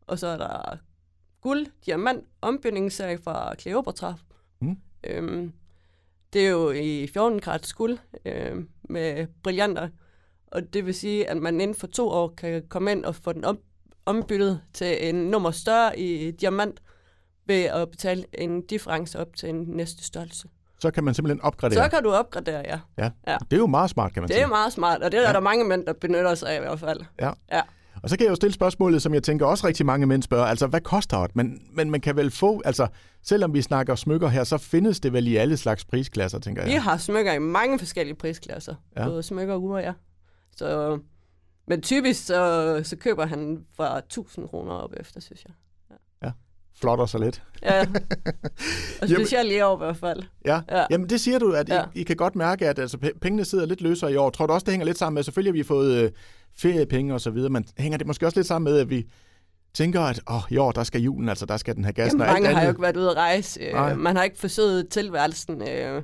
Og 0.06 0.18
så 0.18 0.26
er 0.26 0.36
der 0.36 0.76
guld, 1.40 1.66
diamant, 1.86 2.24
ombygningsserie 2.40 3.18
fra 3.18 3.54
Kleopatra. 3.54 4.14
Mm. 4.60 4.76
Øhm, 5.04 5.52
det 6.32 6.46
er 6.46 6.50
jo 6.50 6.70
i 6.70 7.06
14 7.06 7.40
karats 7.40 7.72
guld 7.72 7.98
øh, 8.24 8.64
med 8.82 9.26
brillanter. 9.42 9.88
Og 10.46 10.72
det 10.74 10.86
vil 10.86 10.94
sige, 10.94 11.30
at 11.30 11.36
man 11.36 11.60
inden 11.60 11.74
for 11.74 11.86
to 11.86 12.08
år 12.08 12.28
kan 12.28 12.62
komme 12.68 12.92
ind 12.92 13.04
og 13.04 13.14
få 13.14 13.32
den 13.32 13.44
om, 13.44 13.58
ombyttet 14.06 14.60
til 14.72 15.08
en 15.08 15.14
nummer 15.14 15.50
større 15.50 15.98
i 15.98 16.30
diamant 16.30 16.82
ved 17.44 17.62
at 17.64 17.90
betale 17.90 18.24
en 18.38 18.66
difference 18.66 19.18
op 19.18 19.36
til 19.36 19.48
en 19.48 19.62
næste 19.62 20.04
størrelse. 20.04 20.48
Så 20.81 20.90
kan 20.90 21.05
man 21.05 21.14
simpelthen 21.14 21.40
opgradere. 21.43 21.84
Så 21.84 21.90
kan 21.90 22.02
du 22.02 22.12
opgradere, 22.12 22.62
ja. 22.67 22.78
Ja. 22.99 23.11
Ja. 23.26 23.37
Det 23.50 23.52
er 23.52 23.61
jo 23.61 23.67
meget 23.67 23.90
smart, 23.90 24.12
kan 24.12 24.23
man 24.23 24.28
Det 24.28 24.34
sige. 24.34 24.44
er 24.44 24.49
meget 24.49 24.73
smart, 24.73 25.02
og 25.02 25.12
det 25.12 25.19
er 25.20 25.26
Ja. 25.26 25.32
der 25.32 25.40
mange 25.40 25.64
mænd, 25.64 25.87
der 25.87 25.93
benytter 25.93 26.34
sig 26.34 26.49
af 26.50 26.56
i 26.56 26.61
hvert 26.61 26.81
fald. 26.81 27.00
Ja. 27.20 27.31
Ja. 27.52 27.61
Og 28.02 28.11
så 28.11 28.17
kan 28.17 28.25
jeg 28.25 28.31
jo 28.31 28.34
stille 28.37 28.52
spørgsmålet, 28.55 29.02
som 29.02 29.14
jeg 29.14 29.23
tænker 29.23 29.46
også 29.46 29.67
rigtig 29.67 29.87
mange 29.87 30.06
mænd 30.06 30.23
spørger, 30.23 30.44
altså 30.46 30.67
hvad 30.67 30.81
koster 30.81 31.26
det? 31.26 31.37
Men, 31.37 31.62
men 31.73 31.90
man 31.90 32.00
kan 32.00 32.17
vel 32.17 32.31
få, 32.31 32.62
altså 32.64 32.87
selvom 33.23 33.55
vi 33.55 33.62
snakker 33.62 33.94
smykker 33.94 34.28
her, 34.28 34.44
så 34.44 34.58
findes 34.58 35.00
det 35.00 35.12
vel 35.12 35.26
i 35.28 35.37
alle 35.37 35.56
slags 35.56 35.84
prisklasser, 35.84 36.38
tænker 36.38 36.64
Vi 36.64 36.73
jeg. 36.73 36.82
har 36.82 36.96
smykker 36.96 37.32
i 37.32 37.38
mange 37.38 37.78
forskellige 37.78 38.14
prisklasser. 38.17 38.75
Ja. 38.96 39.05
Både 39.08 39.23
smykker 39.23 39.55
og 39.55 39.62
uger, 39.62 39.78
ja. 39.78 39.93
Så, 40.56 40.99
men 41.69 41.82
typisk 41.82 42.26
så, 42.26 42.81
så 42.84 42.96
køber 42.96 43.26
han 43.26 43.64
fra 43.76 43.99
1000 43.99 44.49
kroner 44.49 44.73
op 44.73 44.90
efter, 45.00 45.20
synes 45.20 45.44
jeg. 45.44 45.52
Flotter 46.81 47.06
så 47.06 47.19
lidt. 47.19 47.43
Ja. 47.62 47.81
og 49.02 49.08
specielt 49.08 49.52
i 49.52 49.61
år 49.61 49.76
i 49.76 49.78
hvert 49.78 49.96
fald. 49.96 50.23
Ja. 50.44 50.61
ja. 50.70 50.78
Ja. 50.78 50.87
Jamen 50.90 51.11
det 51.11 51.20
siger 51.20 51.38
du, 51.38 51.52
at 51.52 51.69
I, 51.69 51.73
Ja. 51.73 51.82
I 51.94 52.02
kan 52.02 52.17
godt 52.17 52.37
mærke, 52.37 52.69
at 52.69 52.78
altså, 52.78 52.96
pe- 53.05 53.19
pengene 53.20 53.44
sidder 53.44 53.67
lidt 53.67 53.81
løsere 53.81 54.12
i 54.12 54.17
år. 54.17 54.31
Tror 54.31 54.46
du 54.46 54.52
også, 54.52 54.64
det 54.64 54.73
hænger 54.73 54.87
lidt 54.87 54.99
sammen 54.99 55.14
med, 55.14 55.23
selvfølgelig 55.23 55.52
har 55.52 55.56
vi 55.56 55.62
fået 55.62 55.94
øh, 56.02 56.11
feriepenge 56.58 57.14
og 57.14 57.20
så 57.20 57.31
videre, 57.31 57.50
men 57.50 57.64
hænger 57.78 57.99
det 57.99 58.06
måske 58.06 58.26
også 58.26 58.38
lidt 58.38 58.46
sammen 58.46 58.73
med, 58.73 58.81
at 58.81 58.90
vi 58.90 59.06
tænker, 59.75 60.00
at 60.00 60.20
åh, 60.31 60.40
i 60.50 60.56
år, 60.56 60.73
der 60.73 60.84
skal 60.84 61.00
julen, 61.00 61.28
altså 61.28 61.46
der 61.46 61.56
skal 61.56 61.76
den 61.76 61.84
have 61.84 61.93
gassen 61.93 62.20
Jamen, 62.20 62.28
og 62.31 62.34
alt 62.37 62.43
mange 62.43 62.56
har 62.56 62.62
jo 62.64 62.69
ikke 62.70 62.82
været 62.82 62.96
ude 62.96 63.11
at 63.11 63.17
rejse. 63.17 63.61
Nej. 63.73 63.93
Øh, 63.93 63.99
man 63.99 64.17
har 64.17 64.23
ikke 64.25 64.38
forsøget 64.38 64.88
tilværelsen. 64.88 65.69
Øh, 65.69 66.02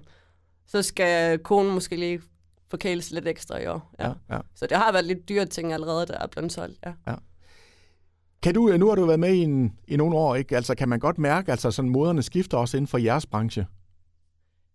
så 0.66 0.82
skal 0.82 1.38
konen 1.38 1.72
måske 1.74 1.96
lige 1.96 2.20
forkæles 2.70 3.10
lidt 3.10 3.28
ekstra 3.28 3.58
i 3.58 3.66
år. 3.66 3.94
Ja. 4.00 4.06
Ja, 4.08 4.12
ja. 4.30 4.38
Så 4.56 4.66
det 4.66 4.76
har 4.76 4.92
været 4.92 5.04
lidt 5.04 5.28
dyre 5.28 5.44
ting 5.46 5.72
allerede, 5.72 6.06
der 6.06 6.18
er 6.18 6.26
blevet 6.26 6.52
solgt. 6.52 6.78
Ja. 6.86 7.14
Kan 8.42 8.54
du, 8.54 8.68
øh, 8.68 8.78
nu 8.78 8.88
har 8.88 8.94
du 8.94 9.06
været 9.06 9.20
med 9.20 9.34
i, 9.34 9.42
en, 9.42 9.72
i 9.88 9.96
nogle 9.96 10.16
år, 10.16 10.34
ikke? 10.34 10.56
Altså 10.56 10.74
kan 10.74 10.88
man 10.88 10.98
godt 10.98 11.18
mærke, 11.18 11.50
altså 11.50 11.70
sådan 11.70 11.88
moderne 11.88 12.22
skifter 12.22 12.58
også 12.58 12.76
inden 12.76 12.88
for 12.88 12.98
jeres 12.98 13.26
branche? 13.26 13.66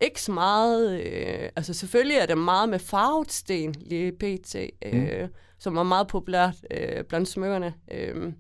Ikke 0.01 0.21
så 0.21 0.31
meget. 0.31 1.01
Øh, 1.01 1.49
altså 1.55 1.73
selvfølgelig 1.73 2.17
er 2.17 2.25
det 2.25 2.37
meget 2.37 2.69
med 2.69 2.79
farvet 2.79 3.31
sten 3.31 3.75
lige 3.79 4.11
pt. 4.11 4.55
Øh, 4.85 5.21
mm. 5.21 5.33
Som 5.59 5.77
er 5.77 5.83
meget 5.83 6.07
populært 6.07 6.55
øh, 6.71 7.03
blandt 7.03 7.27
smykkerne. 7.27 7.73
Øh, 7.91 8.33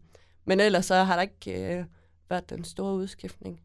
men 0.45 0.59
ellers 0.59 0.85
så 0.85 0.95
har 0.95 1.15
der 1.15 1.21
ikke 1.21 1.77
øh, 1.77 1.85
været 2.29 2.49
den 2.49 2.63
store 2.63 2.95
udskiftning. 2.95 3.59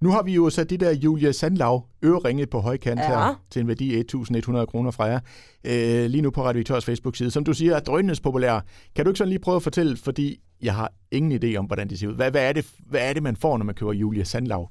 Nu 0.00 0.10
har 0.10 0.22
vi 0.22 0.34
jo 0.34 0.50
sat 0.50 0.70
de 0.70 0.76
der 0.76 0.90
Julia 0.94 1.32
Sandlav 1.32 1.86
øreringe 2.04 2.46
på 2.46 2.60
højkant 2.60 3.00
Ja. 3.00 3.06
her 3.08 3.44
til 3.50 3.60
en 3.60 3.68
værdi 3.68 3.96
af 3.98 4.02
1.100 4.14 4.64
kroner 4.66 4.90
fra 4.90 5.04
jer. 5.04 5.20
Øh, 5.64 6.06
lige 6.10 6.22
nu 6.22 6.30
på 6.30 6.42
Radio 6.44 6.58
Victorias 6.58 6.84
Facebook-side. 6.84 7.30
Som 7.30 7.44
du 7.44 7.52
siger, 7.52 7.76
er 7.76 7.80
drønnes 7.80 8.20
populære. 8.20 8.62
Kan 8.96 9.04
du 9.04 9.10
ikke 9.10 9.18
sådan 9.18 9.28
lige 9.28 9.38
prøve 9.38 9.56
at 9.56 9.62
fortælle, 9.62 9.96
fordi 9.96 10.40
jeg 10.62 10.74
har 10.74 10.92
ingen 11.10 11.44
idé 11.44 11.56
om, 11.56 11.64
hvordan 11.64 11.90
de 11.90 11.98
ser 11.98 12.08
ud. 12.08 12.14
Hvad, 12.14 12.30
hvad, 12.30 12.48
er, 12.48 12.52
det, 12.52 12.66
hvad 12.86 13.08
er 13.08 13.12
det, 13.12 13.22
man 13.22 13.36
får, 13.36 13.58
når 13.58 13.64
man 13.64 13.74
køber 13.74 13.92
Julia 13.92 14.24
Sandlav? 14.24 14.70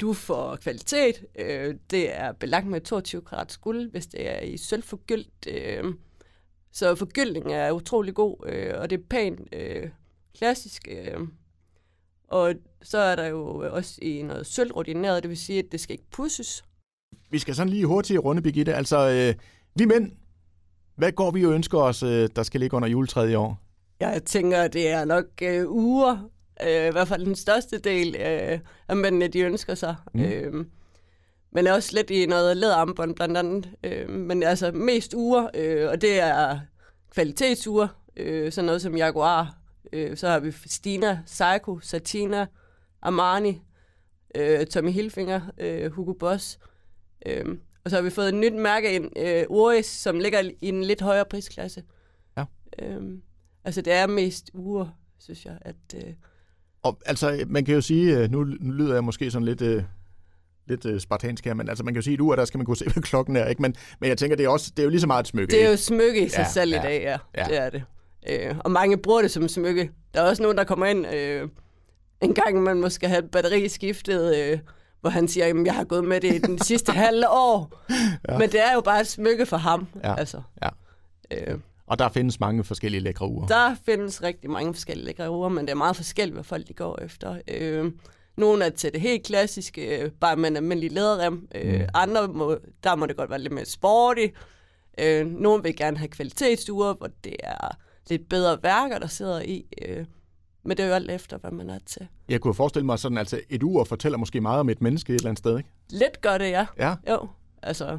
Du 0.00 0.12
får 0.12 0.56
kvalitet. 0.56 1.24
Øh, 1.38 1.74
det 1.90 2.18
er 2.20 2.32
belagt 2.32 2.66
med 2.66 2.80
22 2.80 3.22
karats 3.22 3.56
guld, 3.58 3.90
hvis 3.90 4.06
det 4.06 4.30
er 4.36 4.40
i 4.40 4.56
sølvforgyldt. 4.56 5.46
Øh, 5.48 5.94
så 6.72 6.94
forgyldning 6.94 7.52
er 7.52 7.70
utrolig 7.72 8.14
god, 8.14 8.36
øh, 8.46 8.72
og 8.80 8.90
det 8.90 8.98
er 9.00 9.02
pænt 9.10 9.40
øh, 9.52 9.88
klassisk. 10.38 10.88
Øh, 10.90 11.20
og 12.28 12.54
så 12.84 12.98
er 12.98 13.16
der 13.16 13.26
jo 13.26 13.70
også 13.70 13.98
i 14.02 14.22
noget 14.22 14.46
sølvordineret, 14.46 15.22
det 15.22 15.28
vil 15.28 15.38
sige, 15.38 15.58
at 15.58 15.64
det 15.72 15.80
skal 15.80 15.92
ikke 15.92 16.10
pusses. 16.10 16.64
Vi 17.30 17.38
skal 17.38 17.54
sådan 17.54 17.70
lige 17.70 17.86
hurtigt 17.86 18.20
runde, 18.20 18.42
Birgitte. 18.42 18.74
Altså, 18.74 19.10
øh, 19.10 19.34
vi 19.74 19.84
mænd, 19.84 20.12
hvad 20.96 21.12
går 21.12 21.30
vi 21.30 21.46
og 21.46 21.52
ønsker 21.52 21.78
os, 21.78 22.02
øh, 22.02 22.28
der 22.36 22.42
skal 22.42 22.60
ligge 22.60 22.76
under 22.76 22.88
juletræet 22.88 23.30
i 23.30 23.34
år? 23.34 23.60
Jeg 24.00 24.22
tænker, 24.24 24.68
det 24.68 24.88
er 24.88 25.04
nok 25.04 25.24
øh, 25.42 25.70
uger, 25.70 26.28
øh, 26.66 26.88
i 26.88 26.90
hvert 26.90 27.08
fald 27.08 27.26
den 27.26 27.34
største 27.34 27.78
del 27.78 28.16
øh, 28.16 28.58
af 28.88 28.96
mændene, 28.96 29.28
de 29.28 29.40
ønsker 29.40 29.74
sig. 29.74 29.96
Mm. 30.14 30.22
Øh, 30.22 30.64
men 31.52 31.66
også 31.66 31.90
lidt 31.94 32.10
i 32.10 32.26
noget 32.26 32.56
læderarmbånd 32.56 33.14
blandt 33.14 33.36
andet. 33.36 33.70
Øh, 33.84 34.10
men 34.10 34.42
altså 34.42 34.72
mest 34.72 35.14
uger, 35.14 35.48
øh, 35.54 35.90
og 35.90 36.00
det 36.00 36.20
er 36.20 36.58
kvalitetsure, 37.10 37.88
øh, 38.16 38.52
sådan 38.52 38.66
noget 38.66 38.82
som 38.82 38.96
Jaguar. 38.96 39.58
Øh, 39.92 40.16
så 40.16 40.28
har 40.28 40.38
vi 40.38 40.52
Stina, 40.66 41.20
Seiko, 41.26 41.80
Satina, 41.80 42.46
Armani, 43.04 43.62
øh, 44.36 44.66
Tommy 44.66 44.90
Hilfiger, 44.90 45.40
øh, 45.58 45.92
Hugo 45.92 46.12
Boss. 46.12 46.58
Øh, 47.26 47.44
og 47.84 47.90
så 47.90 47.96
har 47.96 48.02
vi 48.02 48.10
fået 48.10 48.28
et 48.28 48.34
nyt 48.34 48.52
mærke 48.54 48.94
ind, 48.94 49.10
øh, 49.18 49.44
Uris, 49.48 49.86
som 49.86 50.18
ligger 50.20 50.40
i 50.40 50.68
en 50.68 50.82
lidt 50.84 51.00
højere 51.00 51.24
prisklasse. 51.24 51.82
Ja. 52.36 52.44
Øh, 52.82 53.02
altså 53.64 53.80
det 53.82 53.92
er 53.92 54.06
mest 54.06 54.50
uger, 54.54 54.86
synes 55.18 55.44
jeg, 55.46 55.58
at... 55.60 55.76
Øh, 55.96 56.12
Og 56.82 56.98
altså, 57.06 57.44
man 57.46 57.64
kan 57.64 57.74
jo 57.74 57.80
sige, 57.80 58.18
øh, 58.18 58.30
nu, 58.30 58.44
nu 58.44 58.72
lyder 58.72 58.94
jeg 58.94 59.04
måske 59.04 59.30
sådan 59.30 59.46
lidt, 59.46 59.62
øh, 59.62 59.82
lidt 60.66 60.86
øh, 60.86 61.00
spartansk 61.00 61.44
her, 61.44 61.54
men 61.54 61.68
altså, 61.68 61.84
man 61.84 61.94
kan 61.94 61.98
jo 61.98 62.02
sige, 62.02 62.12
at 62.12 62.18
et 62.18 62.20
ur, 62.20 62.36
der 62.36 62.44
skal 62.44 62.58
man 62.58 62.66
kunne 62.66 62.76
se, 62.76 62.84
hvad 62.92 63.02
klokken 63.02 63.36
er, 63.36 63.46
ikke? 63.46 63.62
Men, 63.62 63.74
men 64.00 64.08
jeg 64.08 64.18
tænker, 64.18 64.36
det 64.36 64.44
er, 64.44 64.48
også, 64.48 64.70
det 64.76 64.82
er 64.82 64.84
jo 64.84 64.90
lige 64.90 65.00
så 65.00 65.06
meget 65.06 65.22
et 65.22 65.28
smykke. 65.28 65.50
Det 65.50 65.60
er 65.60 65.64
jo 65.64 65.70
ikke? 65.70 65.82
smykke 65.82 66.26
i 66.26 66.28
sig 66.28 66.38
Ja, 66.38 66.48
selv 66.48 66.70
ja, 66.70 66.80
i 66.80 66.82
dag, 66.82 67.02
ja. 67.02 67.18
ja. 67.36 67.44
Det 67.48 67.58
er 67.58 67.70
det. 67.70 67.82
Øh, 68.28 68.58
og 68.58 68.70
mange 68.70 68.98
bruger 68.98 69.22
det 69.22 69.30
som 69.30 69.48
smykke. 69.48 69.90
Der 70.14 70.20
er 70.22 70.28
også 70.28 70.42
nogen, 70.42 70.58
der 70.58 70.64
kommer 70.64 70.86
ind 70.86 71.06
øh, 71.14 71.48
en 72.24 72.34
gang, 72.34 72.62
man 72.62 72.80
måske 72.80 73.08
have 73.08 73.24
et 73.24 73.30
batteri 73.30 73.68
skiftet, 73.68 74.36
øh, 74.36 74.58
hvor 75.00 75.10
han 75.10 75.28
siger, 75.28 75.46
at 75.46 75.66
jeg 75.66 75.74
har 75.74 75.84
gået 75.84 76.04
med 76.04 76.20
det 76.20 76.34
i 76.34 76.38
den 76.38 76.58
sidste 76.58 76.92
halve 77.04 77.28
år. 77.28 77.84
Ja. 78.28 78.38
Men 78.38 78.52
det 78.52 78.60
er 78.60 78.74
jo 78.74 78.80
bare 78.80 79.00
et 79.00 79.06
smykke 79.06 79.46
for 79.46 79.56
ham. 79.56 79.86
Ja, 80.04 80.14
Altså, 80.18 80.42
ja. 80.62 80.68
øh, 81.30 81.58
Og 81.86 81.98
der 81.98 82.08
findes 82.08 82.40
mange 82.40 82.64
forskellige 82.64 83.00
lækre 83.00 83.28
uger. 83.28 83.46
der 83.46 83.76
findes 83.86 84.22
rigtig 84.22 84.50
mange 84.50 84.74
forskellige 84.74 85.06
lækre 85.06 85.30
ure, 85.30 85.50
men 85.50 85.64
det 85.66 85.70
er 85.70 85.76
meget 85.76 85.96
forskelligt, 85.96 86.34
hvad 86.34 86.44
folk 86.44 86.68
de 86.68 86.74
går 86.74 86.98
efter. 87.02 87.36
Øh, 87.48 87.92
nogle 88.36 88.64
er 88.64 88.70
til 88.70 88.92
det 88.92 89.00
helt 89.00 89.26
klassiske, 89.26 89.98
øh, 89.98 90.10
bare 90.10 90.36
med 90.36 90.50
en 90.50 90.56
almindelig 90.56 90.92
læderrem. 90.92 91.48
Øh, 91.54 91.80
Mm. 91.80 91.86
Andre, 91.94 92.28
må, 92.28 92.58
der 92.84 92.94
må 92.94 93.06
det 93.06 93.16
godt 93.16 93.30
være 93.30 93.38
lidt 93.40 93.52
mere 93.52 93.64
sporty. 93.64 94.26
Øh, 95.00 95.26
nogle 95.26 95.62
vil 95.62 95.76
gerne 95.76 95.96
have 95.98 96.08
kvalitetsure, 96.08 96.92
hvor 96.94 97.08
det 97.24 97.36
er 97.42 97.76
lidt 98.10 98.28
bedre 98.28 98.58
værker, 98.62 98.98
der 98.98 99.06
sidder 99.06 99.40
i. 99.42 99.64
Øh, 99.88 100.04
men 100.64 100.76
det 100.76 100.82
er 100.82 100.88
jo 100.88 100.94
alt 100.94 101.10
efter, 101.10 101.38
hvad 101.38 101.50
man 101.50 101.70
er 101.70 101.78
til. 101.86 102.06
Jeg 102.28 102.40
kunne 102.40 102.54
forestille 102.54 102.86
mig 102.86 102.98
sådan, 102.98 103.18
altså 103.18 103.40
et 103.50 103.62
ur 103.62 103.84
fortæller 103.84 104.18
måske 104.18 104.40
meget 104.40 104.60
om 104.60 104.68
et 104.68 104.82
menneske 104.82 105.12
et 105.12 105.18
eller 105.18 105.28
andet 105.30 105.38
sted, 105.38 105.58
ikke? 105.58 105.70
Lidt 105.90 106.20
gør 106.20 106.38
det, 106.38 106.50
ja. 106.50 106.66
Ja, 106.78 106.94
Jo, 107.10 107.28
altså... 107.62 107.98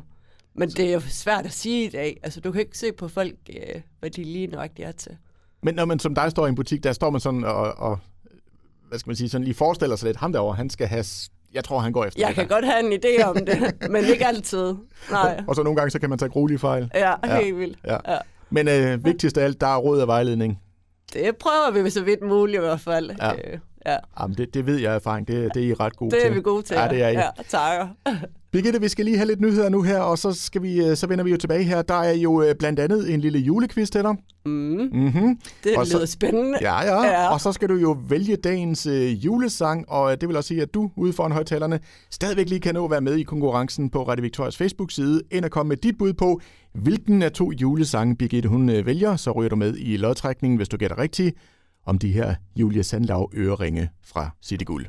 Men 0.58 0.70
det 0.70 0.90
er 0.90 0.94
jo 0.94 1.00
svært 1.00 1.46
at 1.46 1.52
sige 1.52 1.86
i 1.86 1.90
dag. 1.90 2.20
Altså, 2.24 2.42
du 2.42 2.52
kan 2.52 2.62
ikke 2.62 2.78
se 2.78 2.92
på 2.92 3.08
folk, 3.08 3.36
øh, 3.50 3.82
hvad 4.00 4.10
de 4.10 4.24
lige 4.24 4.48
nøjagtigt 4.48 4.88
er 4.88 4.92
til. 4.92 5.12
men 5.64 5.76
når 5.76 5.86
man 5.86 6.00
som 6.00 6.16
dig 6.16 6.32
står 6.32 6.46
i 6.46 6.50
en 6.50 6.56
butik, 6.56 6.84
der 6.84 6.94
står 6.94 7.10
man 7.10 7.22
sådan 7.22 7.44
og, 7.44 7.74
og 7.78 8.00
hvad 8.90 9.00
skal 9.00 9.10
man 9.10 9.16
sige, 9.16 9.30
sådan 9.30 9.44
lige 9.46 9.54
forestiller 9.54 9.96
sig 9.96 10.08
lidt, 10.08 10.18
ham 10.18 10.32
derovre, 10.32 10.56
han 10.56 10.70
skal 10.70 10.88
have, 10.88 11.06
jeg 11.54 11.64
tror, 11.64 11.80
han 11.80 11.92
går 11.92 12.06
efter 12.06 12.20
Jeg 12.22 12.28
det 12.28 12.36
kan 12.36 12.48
der. 12.50 12.56
godt 12.56 12.66
have 12.66 12.94
en 12.94 13.00
idé 13.06 13.24
om 13.24 13.36
det, 13.46 13.76
men 13.92 14.06
ikke 14.06 14.26
altid. 14.28 14.76
Nej. 15.12 15.44
Og 15.48 15.56
så 15.56 15.64
nogle 15.64 15.78
gange, 15.78 15.92
så 15.92 16.00
kan 16.00 16.10
man 16.10 16.20
tage 16.20 16.30
gruelige 16.30 16.60
fejl. 16.60 16.92
Ja, 16.94 17.14
Ja. 17.24 17.42
helt 17.42 17.58
vildt. 17.60 17.80
Ja. 17.86 17.98
Ja. 18.14 18.18
Men 18.50 18.68
øh, 18.68 19.06
vigtigst 19.06 19.38
af 19.38 19.44
alt, 19.44 19.62
der 19.62 19.68
er 19.68 19.78
råd 19.78 20.02
og 20.02 20.08
vejledning. 20.08 20.62
Det 21.14 21.38
prøver 21.38 21.72
vi 21.72 21.90
så 21.90 22.04
vidt 22.04 22.22
muligt 22.22 22.58
i 22.58 22.60
hvert 22.60 22.80
fald. 22.80 23.12
Ja. 23.22 23.32
Øh, 23.32 23.60
ja. 23.86 23.98
Jamen, 24.22 24.38
det, 24.38 24.54
det 24.54 24.66
ved 24.66 24.78
jeg 24.80 24.92
af 24.92 24.96
erfaring, 24.96 25.28
det, 25.28 25.52
det 25.54 25.64
er 25.64 25.68
I 25.68 25.74
ret 25.74 25.96
gode 25.96 26.12
Det 26.12 26.20
til. 26.22 26.30
er 26.30 26.34
vi 26.34 26.42
gode 26.42 26.64
til. 26.64 26.76
Ja, 26.76 26.88
det 26.88 27.02
er 27.04 27.08
I. 27.10 27.14
Ja, 27.14 27.30
takker. 27.50 27.88
Birgitte, 28.52 28.82
vi 28.82 28.88
skal 28.88 29.06
lige 29.06 29.18
have 29.18 29.28
lidt 29.28 29.42
nyheder 29.42 29.70
nu 29.70 29.82
her, 29.82 30.00
og 30.00 30.18
så, 30.18 30.32
skal 30.34 30.62
vi, 30.62 30.86
øh, 30.86 30.96
så 30.96 31.08
vender 31.08 31.24
vi 31.24 31.32
jo 31.32 31.38
tilbage 31.38 31.64
her. 31.64 31.82
Der 31.82 31.94
er 32.02 32.14
jo 32.14 32.42
øh, 32.42 32.56
blandt 32.56 32.80
andet 32.80 33.14
en 33.14 33.22
lille 33.22 33.40
julequiz 33.40 33.90
til 33.90 34.02
dig. 34.04 34.16
Mm, 34.46 34.52
Mm-hmm. 34.52 35.40
det 35.64 35.78
Og 35.78 35.88
så- 35.88 35.98
lyder 35.98 36.06
spændende. 36.06 36.58
Ja, 36.62 36.82
ja, 36.84 37.04
Ja. 37.04 37.34
Og 37.34 37.42
så 37.42 37.52
skal 37.52 37.70
du 37.70 37.74
jo 37.76 37.98
vælge 38.10 38.36
dagens 38.36 38.86
øh, 38.86 39.26
julesang, 39.26 39.90
og 39.90 40.12
øh, 40.12 40.18
det 40.22 40.30
vil 40.30 40.38
også 40.38 40.48
sige, 40.48 40.62
at 40.62 40.74
du 40.74 40.92
ude 40.96 41.14
foran 41.14 41.32
højtalerne 41.32 41.80
stadigvæk 42.12 42.50
lige 42.50 42.60
kan 42.60 42.74
nå 42.74 42.86
at 42.86 42.92
være 42.92 43.02
med 43.02 43.16
i 43.16 43.24
konkurrencen 43.24 43.90
på 43.90 44.04
Radio 44.08 44.22
Victorias 44.22 44.58
Facebook-side, 44.58 45.22
ind 45.32 45.46
og 45.46 45.52
komme 45.52 45.70
med 45.70 45.78
dit 45.78 45.98
bud 45.98 46.14
på, 46.14 46.42
hvilken 46.74 47.22
af 47.22 47.32
to 47.32 47.52
julesange 47.52 48.16
Birgitte 48.16 48.50
hun 48.50 48.70
øh, 48.70 48.86
vælger, 48.86 49.16
så 49.16 49.32
ryger 49.32 49.50
du 49.50 49.56
med 49.56 49.76
i 49.78 49.98
lodtrækningen, 49.98 50.58
hvis 50.58 50.70
du 50.70 50.78
gætter 50.78 50.98
rigtigt, 50.98 51.36
om 51.86 51.98
de 52.00 52.12
her 52.12 52.36
Julia 52.56 52.82
Sandlav 52.82 53.32
øreringe 53.36 53.90
fra 54.04 54.30
City 54.44 54.64
Guld. 54.64 54.86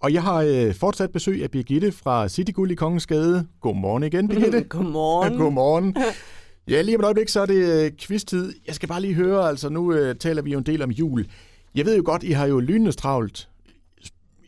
Og 0.00 0.12
jeg 0.12 0.22
har 0.22 0.34
øh, 0.42 0.74
fortsat 0.74 1.10
besøg 1.12 1.42
af 1.42 1.50
Birgitte 1.50 1.92
fra 1.92 2.28
City 2.28 2.52
Guld 2.52 2.70
i 2.70 2.74
Kongensgade. 2.74 3.46
Godmorgen 3.60 4.02
igen, 4.02 4.28
Birgitte. 4.28 4.62
Godmorgen. 4.74 5.38
Godmorgen. 5.42 5.96
Ja, 6.68 6.82
lige 6.82 6.96
om 6.96 7.00
et 7.00 7.04
øjeblik, 7.04 7.28
så 7.28 7.40
er 7.40 7.46
det 7.46 7.84
øh, 7.84 7.92
quiz-tid. 8.00 8.54
Jeg 8.66 8.74
skal 8.74 8.88
bare 8.88 9.00
lige 9.00 9.14
høre, 9.14 9.48
altså 9.48 9.68
nu 9.68 9.92
øh, 9.92 10.16
taler 10.16 10.42
vi 10.42 10.52
jo 10.52 10.58
en 10.58 10.66
del 10.66 10.82
om 10.82 10.90
jul. 10.90 11.26
Jeg 11.74 11.86
ved 11.86 11.96
jo 11.96 12.02
godt, 12.06 12.22
I 12.22 12.30
har 12.30 12.46
jo 12.46 12.60
lynende 12.60 12.92
travlt, 12.92 13.48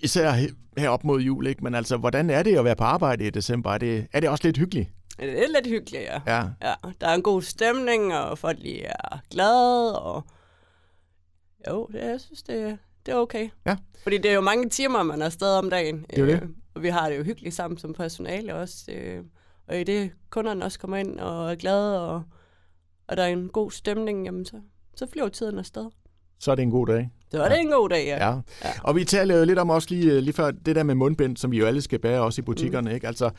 især 0.02 0.32
he- 0.32 0.54
her 0.78 0.88
op 0.88 1.04
mod 1.04 1.20
jul, 1.20 1.46
ikke? 1.46 1.64
Men 1.64 1.74
altså, 1.74 1.96
hvordan 1.96 2.30
er 2.30 2.42
det 2.42 2.58
at 2.58 2.64
være 2.64 2.76
på 2.76 2.84
arbejde 2.84 3.26
i 3.26 3.30
december? 3.30 3.70
Er 3.70 3.78
det, 3.78 4.06
er 4.12 4.20
det 4.20 4.28
også 4.28 4.44
lidt 4.48 4.56
hyggeligt? 4.58 4.88
Det 5.20 5.28
er 5.44 5.48
lidt 5.60 5.66
hyggeligt, 5.66 6.02
ja. 6.04 6.20
Ja. 6.36 6.42
ja. 6.62 6.74
Der 7.00 7.08
er 7.08 7.14
en 7.14 7.22
god 7.22 7.42
stemning, 7.42 8.14
og 8.14 8.38
folk 8.38 8.58
lige 8.60 8.82
er 8.84 9.18
glade, 9.30 9.98
og 10.00 10.24
jo, 11.70 11.88
det, 11.92 11.98
jeg 11.98 12.20
synes, 12.20 12.42
det, 12.42 12.78
det 13.06 13.12
er 13.12 13.16
okay. 13.16 13.48
Ja. 13.66 13.76
Fordi 14.02 14.18
det 14.18 14.30
er 14.30 14.34
jo 14.34 14.40
mange 14.40 14.68
timer, 14.68 15.02
man 15.02 15.22
er 15.22 15.26
afsted 15.26 15.48
om 15.48 15.70
dagen. 15.70 16.06
Det 16.10 16.18
er 16.18 16.26
det. 16.26 16.42
Øh, 16.42 16.48
og 16.74 16.82
vi 16.82 16.88
har 16.88 17.08
det 17.08 17.18
jo 17.18 17.22
hyggeligt 17.22 17.54
sammen 17.54 17.78
som 17.78 17.92
personale 17.92 18.54
også. 18.54 18.92
Øh, 18.92 19.24
og 19.68 19.80
i 19.80 19.84
det, 19.84 20.10
kunderne 20.30 20.64
også 20.64 20.78
kommer 20.78 20.96
ind 20.96 21.20
og 21.20 21.50
er 21.50 21.54
glade, 21.54 22.08
og, 22.08 22.22
og 23.08 23.16
der 23.16 23.22
er 23.22 23.28
en 23.28 23.48
god 23.48 23.70
stemning, 23.70 24.24
jamen 24.24 24.44
så, 24.44 24.56
så 24.96 25.06
flyver 25.12 25.28
tiden 25.28 25.58
afsted. 25.58 25.86
Så 26.38 26.50
er 26.50 26.54
det 26.54 26.62
en 26.62 26.70
god 26.70 26.86
dag. 26.86 27.10
Så 27.30 27.38
var 27.38 27.48
det 27.48 27.60
en 27.60 27.70
god 27.70 27.88
dag, 27.88 28.06
ja. 28.06 28.28
Ja. 28.28 28.40
ja. 28.64 28.72
Og 28.82 28.96
vi 28.96 29.04
taler 29.04 29.36
jo 29.36 29.44
lidt 29.44 29.58
om 29.58 29.70
også 29.70 29.88
lige, 29.90 30.20
lige 30.20 30.34
før 30.34 30.50
det 30.50 30.76
der 30.76 30.82
med 30.82 30.94
mundbind, 30.94 31.36
som 31.36 31.50
vi 31.50 31.58
jo 31.58 31.66
alle 31.66 31.82
skal 31.82 31.98
bære 31.98 32.20
også 32.20 32.40
i 32.40 32.44
butikkerne. 32.44 32.90
Mm. 32.90 32.94
Ikke? 32.94 33.06
Altså, 33.06 33.30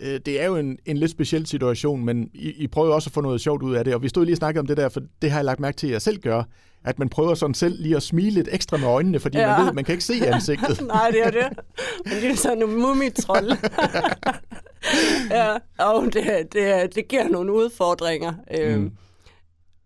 øh, 0.00 0.20
det 0.26 0.42
er 0.42 0.46
jo 0.46 0.56
en, 0.56 0.78
en 0.86 0.96
lidt 0.96 1.10
speciel 1.10 1.46
situation, 1.46 2.04
men 2.04 2.30
I, 2.34 2.50
I 2.50 2.66
prøver 2.66 2.94
også 2.94 3.08
at 3.08 3.12
få 3.12 3.20
noget 3.20 3.40
sjovt 3.40 3.62
ud 3.62 3.74
af 3.74 3.84
det. 3.84 3.94
Og 3.94 4.02
vi 4.02 4.08
stod 4.08 4.24
lige 4.24 4.34
og 4.34 4.38
snakkede 4.38 4.60
om 4.60 4.66
det 4.66 4.76
der, 4.76 4.88
for 4.88 5.00
det 5.22 5.30
har 5.30 5.38
jeg 5.38 5.44
lagt 5.44 5.60
mærke 5.60 5.76
til, 5.76 5.86
at 5.86 5.92
jeg 5.92 6.02
selv 6.02 6.18
gør, 6.18 6.42
at 6.84 6.98
man 6.98 7.08
prøver 7.08 7.34
sådan 7.34 7.54
selv 7.54 7.82
lige 7.82 7.96
at 7.96 8.02
smile 8.02 8.30
lidt 8.30 8.48
ekstra 8.52 8.76
med 8.76 8.88
øjnene, 8.88 9.20
fordi 9.20 9.38
ja. 9.38 9.46
man 9.46 9.60
ved, 9.60 9.68
at 9.68 9.74
man 9.74 9.84
kan 9.84 9.92
ikke 9.92 10.04
se 10.04 10.26
ansigtet. 10.34 10.86
Nej, 10.86 11.10
det 11.10 11.26
er 11.26 11.30
det. 11.30 11.58
Men 12.04 12.14
det 12.14 12.30
er 12.30 12.36
sådan 12.36 12.62
en 12.62 12.80
mumitrold. 12.80 13.50
ja, 15.30 15.56
og 15.78 16.04
det, 16.12 16.52
det, 16.52 16.94
det 16.94 17.08
giver 17.08 17.28
nogle 17.28 17.52
udfordringer. 17.52 18.34
Øhm, 18.58 18.80
mm. 18.80 18.92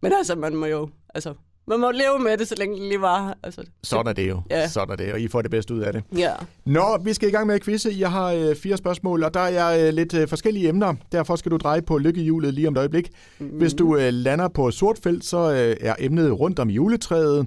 Men 0.03 0.13
altså, 0.13 0.35
man 0.35 0.55
må 0.55 0.67
jo... 0.67 0.89
Altså, 1.15 1.35
man 1.67 1.81
må 1.81 1.91
leve 1.91 2.19
med 2.19 2.39
det, 2.39 2.49
så 2.49 2.55
længe 2.59 2.77
det 2.81 2.89
lige 2.89 3.01
var. 3.01 3.37
Altså, 3.43 3.63
Sådan 3.83 4.07
er 4.07 4.13
det 4.13 4.29
jo. 4.29 4.43
Ja. 4.51 4.69
Sådan 4.69 4.93
er 4.93 4.97
det, 4.97 5.13
og 5.13 5.21
I 5.21 5.29
får 5.29 5.43
det 5.43 5.51
bedste 5.51 5.75
ud 5.75 5.81
af 5.81 5.93
det. 5.93 6.03
Ja. 6.17 6.33
Nå, 6.65 6.99
vi 7.05 7.15
skal 7.15 7.29
i 7.29 7.33
gang 7.33 7.47
med 7.47 7.55
at 7.55 7.63
quizze. 7.63 7.95
Jeg 7.99 8.11
har 8.11 8.33
øh, 8.33 8.57
fire 8.57 8.77
spørgsmål, 8.77 9.23
og 9.25 9.35
der 9.35 9.41
er 9.41 9.87
øh, 9.89 9.95
lidt 9.95 10.15
øh, 10.15 10.29
forskellige 10.29 10.69
emner. 10.69 10.95
Derfor 11.13 11.37
skal 11.37 11.53
du 11.53 11.57
dreje 11.57 11.83
på 11.83 11.99
lykkehjulet 11.99 12.55
lige 12.55 12.69
om 12.69 12.75
et 12.75 12.79
øjeblik. 12.79 13.11
Mm. 13.39 13.47
Hvis 13.47 13.75
du 13.75 13.97
øh, 13.97 14.09
lander 14.13 14.49
på 14.49 14.71
sort 14.71 14.99
felt, 15.03 15.25
så 15.25 15.53
øh, 15.53 15.77
er 15.81 15.95
emnet 15.99 16.41
rundt 16.41 16.59
om 16.59 16.71
juletræet. 16.71 17.47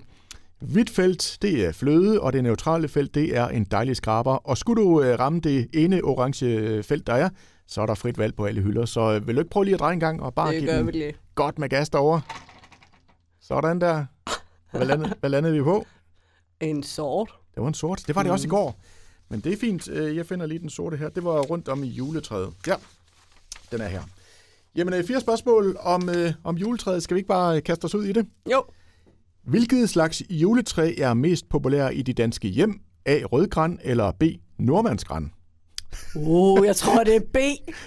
Hvidt 0.59 0.89
felt, 0.89 1.37
det 1.41 1.65
er 1.65 1.71
fløde, 1.71 2.21
og 2.21 2.33
det 2.33 2.43
neutrale 2.43 2.87
felt, 2.87 3.15
det 3.15 3.37
er 3.37 3.47
en 3.47 3.63
dejlig 3.71 3.95
skraber. 3.95 4.35
Og 4.35 4.57
skulle 4.57 4.83
du 4.83 5.01
øh, 5.01 5.19
ramme 5.19 5.39
det 5.39 5.67
ene 5.73 6.01
orange 6.03 6.83
felt, 6.83 7.07
der 7.07 7.13
er, 7.13 7.29
så 7.67 7.81
er 7.81 7.85
der 7.85 7.93
frit 7.93 8.17
valg 8.17 8.35
på 8.35 8.45
alle 8.45 8.61
hylder. 8.61 8.85
Så 8.85 9.01
øh, 9.13 9.27
vil 9.27 9.35
du 9.35 9.41
ikke 9.41 9.49
prøve 9.49 9.63
lige 9.65 9.73
at 9.73 9.79
dreje 9.79 9.93
en 9.93 9.99
gang 9.99 10.21
og 10.23 10.33
bare 10.33 10.51
det 10.53 10.59
give 10.61 10.71
den 10.71 10.89
lige. 10.89 11.13
godt 11.35 11.59
med 11.59 11.69
gas 11.69 11.89
derovre? 11.89 12.21
Sådan 13.47 13.81
der. 13.81 14.05
Hvad 14.71 14.85
landede, 14.85 15.13
hvad 15.19 15.29
landede 15.29 15.53
vi 15.53 15.63
på? 15.63 15.85
En 16.59 16.83
sort. 16.83 17.33
Det 17.55 17.61
var 17.61 17.67
en 17.67 17.73
sort. 17.73 18.03
Det 18.07 18.15
var 18.15 18.23
det 18.23 18.29
mm. 18.29 18.33
også 18.33 18.47
i 18.47 18.49
går. 18.49 18.79
Men 19.29 19.39
det 19.39 19.53
er 19.53 19.57
fint. 19.57 19.87
Øh, 19.87 20.15
jeg 20.15 20.25
finder 20.25 20.45
lige 20.45 20.59
den 20.59 20.69
sorte 20.69 20.97
her. 20.97 21.09
Det 21.09 21.23
var 21.23 21.39
rundt 21.41 21.67
om 21.67 21.83
i 21.83 21.87
juletræet. 21.87 22.53
Ja, 22.67 22.75
den 23.71 23.81
er 23.81 23.87
her. 23.87 24.01
Jamen, 24.75 24.93
øh, 24.93 25.03
fire 25.03 25.21
spørgsmål 25.21 25.77
om, 25.79 26.09
øh, 26.09 26.33
om 26.43 26.57
juletræet. 26.57 27.03
Skal 27.03 27.15
vi 27.15 27.19
ikke 27.19 27.27
bare 27.27 27.61
kaste 27.61 27.85
os 27.85 27.95
ud 27.95 28.05
i 28.05 28.11
det? 28.11 28.27
Jo. 28.51 28.63
Hvilket 29.43 29.89
slags 29.89 30.23
juletræ 30.29 30.95
er 30.97 31.13
mest 31.13 31.49
populær 31.49 31.89
i 31.89 32.01
de 32.01 32.13
danske 32.13 32.47
hjem? 32.47 32.81
A. 33.05 33.19
Rødgran 33.23 33.79
eller 33.83 34.11
B. 34.11 34.23
Nordmandsgran? 34.59 35.31
Uh, 36.15 36.65
jeg 36.65 36.75
tror, 36.75 37.03
det 37.03 37.15
er 37.15 37.19
B. 37.19 37.37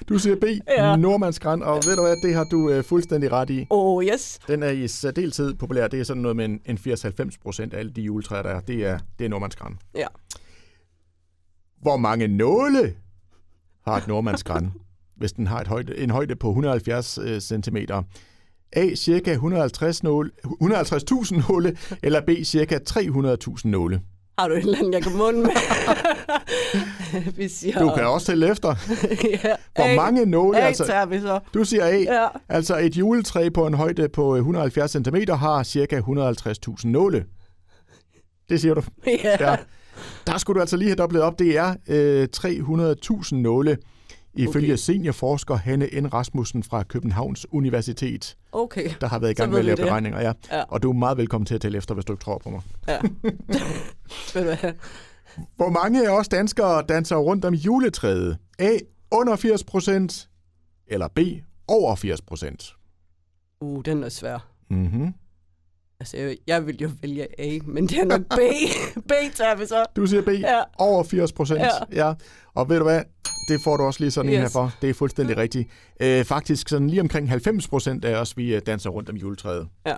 Du 0.08 0.18
siger 0.18 0.36
B, 0.36 0.44
ja. 0.68 0.96
Nordmandsgran, 0.96 1.62
og 1.62 1.82
ved 1.86 1.96
du 1.96 2.02
hvad, 2.02 2.16
det 2.22 2.34
har 2.34 2.44
du 2.44 2.78
uh, 2.78 2.84
fuldstændig 2.84 3.32
ret 3.32 3.50
i. 3.50 3.66
Oh, 3.70 4.04
yes. 4.04 4.38
Den 4.48 4.62
er 4.62 4.70
i 4.70 4.88
særdeleshed 4.88 5.54
populær. 5.54 5.88
Det 5.88 6.00
er 6.00 6.04
sådan 6.04 6.22
noget 6.22 6.36
med 6.36 6.44
en, 6.44 6.60
en 6.66 6.78
80-90 6.78 7.30
procent 7.42 7.74
af 7.74 7.78
alle 7.78 7.92
de 7.92 8.02
juletræer, 8.02 8.42
der 8.42 8.50
er. 8.50 8.60
Det 8.60 8.86
er, 8.86 8.98
det 9.18 9.24
er 9.24 9.28
Nordmandsgran. 9.28 9.78
Ja. 9.94 10.06
Hvor 11.82 11.96
mange 11.96 12.28
nåle 12.28 12.94
har 13.86 13.96
et 13.96 14.08
Nordmandsgran, 14.08 14.72
hvis 15.18 15.32
den 15.32 15.46
har 15.46 15.60
et 15.60 15.68
højde, 15.68 15.98
en 15.98 16.10
højde 16.10 16.36
på 16.36 16.48
170 16.48 17.18
uh, 17.18 17.38
cm? 17.38 17.76
A. 18.72 18.94
Cirka 18.94 19.32
150 19.32 20.02
nåle, 20.02 20.30
150.000 20.44 21.48
nåle, 21.48 21.76
eller 22.02 22.20
B. 22.20 22.30
Cirka 22.44 22.78
300.000 22.90 23.68
nåle. 23.68 24.00
Har 24.38 24.48
du 24.48 24.54
et 24.54 24.58
eller 24.62 24.78
andet, 24.78 24.94
jeg 24.94 25.02
kan 25.02 25.16
munde 25.16 25.40
med? 25.40 25.50
vi 27.38 27.48
siger... 27.48 27.78
Du 27.78 27.92
kan 27.96 28.06
også 28.06 28.26
tælle 28.26 28.50
efter. 28.50 28.68
ja. 29.44 29.56
Hvor 29.74 29.96
mange 29.96 30.26
nåle... 30.26 30.58
A 30.58 30.60
altså, 30.60 31.06
vi 31.08 31.20
så. 31.20 31.40
Du 31.54 31.64
siger 31.64 31.84
A. 31.84 31.96
Ja. 31.96 32.26
Altså 32.48 32.78
et 32.78 32.96
juletræ 32.96 33.48
på 33.48 33.66
en 33.66 33.74
højde 33.74 34.08
på 34.08 34.36
170 34.36 34.90
cm 34.90 35.16
har 35.32 35.62
cirka 35.62 36.00
150.000 36.00 36.86
nåle. 36.88 37.24
Det 38.48 38.60
siger 38.60 38.74
du. 38.74 38.82
Ja. 39.06 39.36
ja. 39.40 39.56
Der 40.26 40.38
skulle 40.38 40.54
du 40.54 40.60
altså 40.60 40.76
lige 40.76 40.88
have 40.88 40.96
dobblet 40.96 41.22
op. 41.22 41.38
Det 41.38 41.56
er 41.56 41.74
øh, 41.88 42.28
300.000 42.36 43.34
nåle 43.34 43.78
ifølge 44.36 44.66
okay. 44.66 44.76
seniorforsker 44.76 45.54
Hanne 45.54 45.86
N. 46.00 46.12
Rasmussen 46.12 46.62
fra 46.62 46.82
Københavns 46.82 47.46
Universitet. 47.52 48.36
Okay. 48.52 48.90
Der 49.00 49.06
har 49.06 49.18
været 49.18 49.30
i 49.30 49.34
gang 49.34 49.50
med 49.50 49.58
at 49.58 49.64
lave 49.64 49.76
beregninger, 49.76 50.20
ja. 50.20 50.32
ja. 50.52 50.62
Og 50.62 50.82
du 50.82 50.90
er 50.90 50.94
meget 50.94 51.18
velkommen 51.18 51.46
til 51.46 51.54
at 51.54 51.60
tælle 51.60 51.78
efter, 51.78 51.94
hvis 51.94 52.04
du 52.04 52.12
ikke 52.12 52.24
tror 52.24 52.38
på 52.38 52.50
mig. 52.50 52.60
Ja. 52.88 52.98
Hvor 55.56 55.70
mange 55.70 56.08
af 56.08 56.18
os 56.18 56.28
danskere 56.28 56.82
danser 56.88 57.16
rundt 57.16 57.44
om 57.44 57.54
juletræet? 57.54 58.38
A. 58.58 58.70
Under 59.10 59.36
80 59.36 59.64
procent, 59.64 60.28
eller 60.86 61.08
B. 61.08 61.18
Over 61.68 61.96
80 61.96 62.22
procent? 62.22 62.74
Uh, 63.60 63.82
den 63.84 64.04
er 64.04 64.08
svær. 64.08 64.48
Mhm. 64.70 65.14
Altså, 66.00 66.16
jeg, 66.16 66.36
jeg 66.46 66.66
vil 66.66 66.82
jo 66.82 66.90
vælge 67.02 67.40
A, 67.40 67.58
men 67.64 67.86
det 67.86 67.98
er 67.98 68.04
nok 68.04 68.20
B. 68.20 68.38
B 69.08 69.12
tager 69.34 69.54
vi 69.54 69.66
så. 69.66 69.84
Du 69.96 70.06
siger 70.06 70.22
B. 70.22 70.28
Ja. 70.28 70.62
Over 70.78 71.04
80 71.04 71.32
procent. 71.32 71.60
Ja. 71.60 72.06
ja. 72.06 72.14
Og 72.54 72.68
ved 72.68 72.78
du 72.78 72.82
hvad? 72.82 73.02
Det 73.48 73.60
får 73.60 73.76
du 73.76 73.82
også 73.82 74.00
lige 74.00 74.10
sådan 74.10 74.30
yes. 74.30 74.36
en 74.36 74.42
her 74.42 74.48
for. 74.48 74.72
Det 74.82 74.90
er 74.90 74.94
fuldstændig 74.94 75.36
rigtigt. 75.36 75.68
Øh, 76.00 76.24
faktisk 76.24 76.68
sådan 76.68 76.90
lige 76.90 77.00
omkring 77.00 77.28
90 77.28 77.68
procent 77.68 78.04
af 78.04 78.20
os, 78.20 78.36
vi 78.36 78.54
øh, 78.54 78.62
danser 78.66 78.90
rundt 78.90 79.10
om 79.10 79.16
juletræet. 79.16 79.68
Ja. 79.86 79.96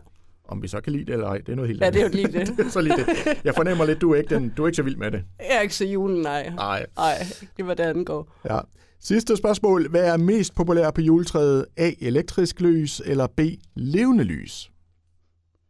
Om 0.49 0.63
vi 0.63 0.69
så 0.69 0.81
kan 0.81 0.93
lide 0.93 1.05
det 1.05 1.13
eller 1.13 1.27
ej, 1.27 1.39
det 1.39 1.49
er 1.49 1.57
noget 1.57 1.69
helt 1.69 1.83
andet. 1.83 2.01
Ja, 2.01 2.09
det 2.09 2.15
er 2.17 2.21
jo 2.21 2.29
lige 2.29 2.39
det. 2.47 2.57
det 2.57 2.67
er 2.67 2.71
så 2.71 2.81
lige 2.81 2.97
det. 2.97 3.07
Jeg 3.45 3.55
fornemmer 3.55 3.85
lidt, 3.85 4.01
du 4.01 4.13
er 4.13 4.17
ikke, 4.17 4.35
den, 4.35 4.53
du 4.57 4.63
er 4.63 4.67
ikke 4.69 4.77
så 4.77 4.83
vild 4.83 4.97
med 4.97 5.11
det. 5.11 5.25
Jeg 5.39 5.57
er 5.57 5.61
ikke 5.61 5.75
så 5.75 5.85
julen, 5.85 6.23
nej. 6.23 6.49
Nej. 6.51 6.87
Nej, 6.97 7.27
det 7.57 7.67
var 7.67 7.75
det 7.75 8.07
går. 8.07 8.37
Ja. 8.51 8.59
Sidste 9.01 9.37
spørgsmål. 9.37 9.91
Hvad 9.91 10.05
er 10.05 10.17
mest 10.17 10.55
populær 10.55 10.91
på 10.91 11.01
juletræet? 11.01 11.67
A. 11.77 11.91
Elektrisk 12.01 12.61
lys 12.61 13.03
eller 13.05 13.27
B. 13.27 13.41
Levende 13.75 14.25
lys? 14.25 14.71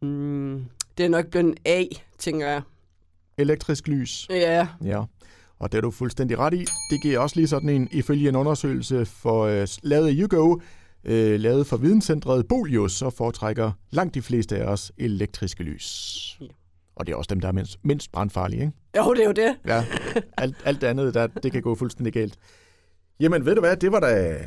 Mm, 0.01 0.65
det 0.97 1.05
er 1.05 1.09
nok 1.09 1.27
blevet 1.27 1.59
A, 1.65 1.83
tænker 2.17 2.47
jeg. 2.47 2.61
Elektrisk 3.37 3.87
lys? 3.87 4.27
Ja. 4.29 4.67
Ja. 4.83 5.03
Og 5.59 5.71
det 5.71 5.77
er 5.77 5.81
du 5.81 5.91
fuldstændig 5.91 6.39
ret 6.39 6.53
i. 6.53 6.65
Det 6.91 7.01
giver 7.01 7.19
også 7.19 7.35
lige 7.35 7.47
sådan 7.47 7.69
en, 7.69 7.87
ifølge 7.91 8.29
en 8.29 8.35
undersøgelse 8.35 9.05
for 9.05 9.61
uh, 9.61 9.67
lavet 9.83 10.07
af 10.07 10.13
YouGo, 10.15 10.53
uh, 10.53 10.59
lavet 11.39 11.67
for 11.67 11.77
videnscentret 11.77 12.47
Bolius, 12.47 12.91
så 12.91 13.09
foretrækker 13.09 13.71
langt 13.91 14.15
de 14.15 14.21
fleste 14.21 14.57
af 14.57 14.63
os 14.65 14.91
elektriske 14.97 15.63
lys. 15.63 16.37
Ja. 16.41 16.45
Og 16.95 17.07
det 17.07 17.13
er 17.13 17.17
også 17.17 17.27
dem, 17.29 17.39
der 17.39 17.47
er 17.47 17.51
mindst, 17.51 17.79
mindst 17.83 18.11
brandfarlige, 18.11 18.61
ikke? 18.61 18.73
Jo, 18.97 19.13
det 19.13 19.21
er 19.21 19.25
jo 19.25 19.31
det. 19.31 19.55
Ja, 19.65 19.85
alt, 20.37 20.55
alt 20.65 20.81
det 20.81 20.87
andet, 20.87 21.13
der, 21.13 21.27
det 21.27 21.51
kan 21.51 21.61
gå 21.61 21.75
fuldstændig 21.75 22.13
galt. 22.13 22.37
Jamen, 23.19 23.45
ved 23.45 23.55
du 23.55 23.61
hvad, 23.61 23.77
det 23.77 23.91
var 23.91 23.99
da... 23.99 24.39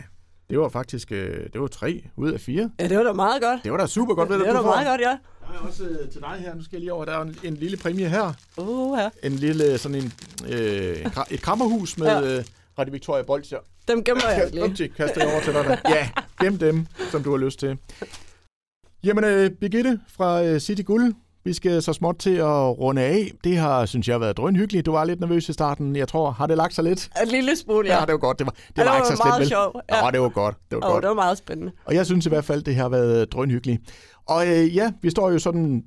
Det 0.50 0.60
var 0.60 0.68
faktisk 0.68 1.12
øh, 1.12 1.46
det 1.52 1.60
var 1.60 1.66
tre 1.66 2.04
ud 2.16 2.32
af 2.32 2.40
fire. 2.40 2.70
Ja, 2.80 2.88
det 2.88 2.96
var 2.96 3.02
da 3.02 3.12
meget 3.12 3.42
godt. 3.42 3.64
Det 3.64 3.72
var 3.72 3.78
da 3.78 3.86
super 3.86 4.14
godt, 4.14 4.28
ved 4.28 4.36
det 4.38 4.40
du, 4.40 4.46
Det 4.46 4.54
var 4.54 4.60
da 4.60 4.66
meget 4.66 4.86
godt, 4.86 5.00
ja. 5.00 5.18
Også 5.68 5.84
øh, 5.84 6.08
til 6.08 6.20
dig 6.20 6.36
her. 6.38 6.54
Nu 6.54 6.64
skal 6.64 6.76
jeg 6.76 6.80
lige 6.80 6.92
over. 6.92 7.04
Der 7.04 7.12
er 7.12 7.22
en, 7.22 7.36
en 7.44 7.54
lille 7.54 7.76
præmie 7.76 8.08
her. 8.08 8.32
Uh, 8.56 8.98
ja. 8.98 9.28
En 9.28 9.32
lille, 9.32 9.78
sådan 9.78 9.94
en, 9.94 10.12
øh, 10.48 11.06
et 11.30 11.42
krammerhus 11.42 11.98
med 11.98 12.06
ja. 12.06 12.38
øh, 12.38 12.44
Radio 12.78 12.92
Victoria 12.92 13.22
Bolcher. 13.22 13.58
Dem 13.88 14.04
gemmer 14.04 14.28
jeg 14.28 14.50
lige. 14.52 14.62
Dem 14.62 14.92
kaster 14.96 15.24
jeg 15.24 15.32
over 15.32 15.42
til 15.42 15.52
dig. 15.52 15.78
Ja, 15.88 16.10
gem 16.40 16.58
dem, 16.58 16.86
som 17.10 17.22
du 17.22 17.30
har 17.30 17.38
lyst 17.38 17.58
til. 17.58 17.78
Jamen, 19.04 19.24
øh, 19.24 19.50
Birgitte 19.50 20.00
fra 20.08 20.44
øh, 20.44 20.60
City 20.60 20.82
Guld. 20.82 21.14
Vi 21.44 21.52
skal 21.52 21.82
så 21.82 21.92
småt 21.92 22.16
til 22.18 22.36
at 22.36 22.78
runde 22.78 23.02
af. 23.02 23.32
Det 23.44 23.56
har, 23.56 23.86
synes 23.86 24.08
jeg, 24.08 24.20
været 24.20 24.36
drønhyggeligt. 24.36 24.86
Du 24.86 24.92
var 24.92 25.04
lidt 25.04 25.20
nervøs 25.20 25.48
i 25.48 25.52
starten. 25.52 25.96
Jeg 25.96 26.08
tror, 26.08 26.30
har 26.30 26.46
det 26.46 26.56
lagt 26.56 26.74
sig 26.74 26.84
lidt? 26.84 27.10
En 27.22 27.28
lille 27.28 27.56
smule, 27.56 27.88
ja. 27.88 27.94
Ja, 27.94 28.00
det 28.00 28.12
var 28.12 28.18
godt. 28.18 28.38
Det 28.38 28.46
var, 28.46 28.52
det, 28.52 28.78
ja, 28.78 28.84
var, 28.84 28.90
det 28.90 28.98
ikke 28.98 29.16
så 29.16 29.22
slemt, 29.22 29.40
vel? 29.40 29.48
Sjov. 29.48 29.80
Ja. 29.90 30.02
Nå, 30.02 30.10
det 30.10 30.20
var 30.20 30.28
godt. 30.28 30.56
Det 30.70 30.76
var, 30.76 30.86
oh, 30.86 30.92
godt. 30.92 31.02
det 31.02 31.08
var 31.08 31.14
meget 31.14 31.38
spændende. 31.38 31.72
Og 31.84 31.94
jeg 31.94 32.06
synes 32.06 32.26
i 32.26 32.28
hvert 32.28 32.44
fald, 32.44 32.62
det 32.62 32.74
har 32.74 32.88
været 32.88 33.32
drønhyggeligt. 33.32 33.82
Og 34.26 34.46
øh, 34.46 34.76
ja, 34.76 34.92
vi 35.02 35.10
står 35.10 35.30
jo 35.30 35.38
sådan 35.38 35.84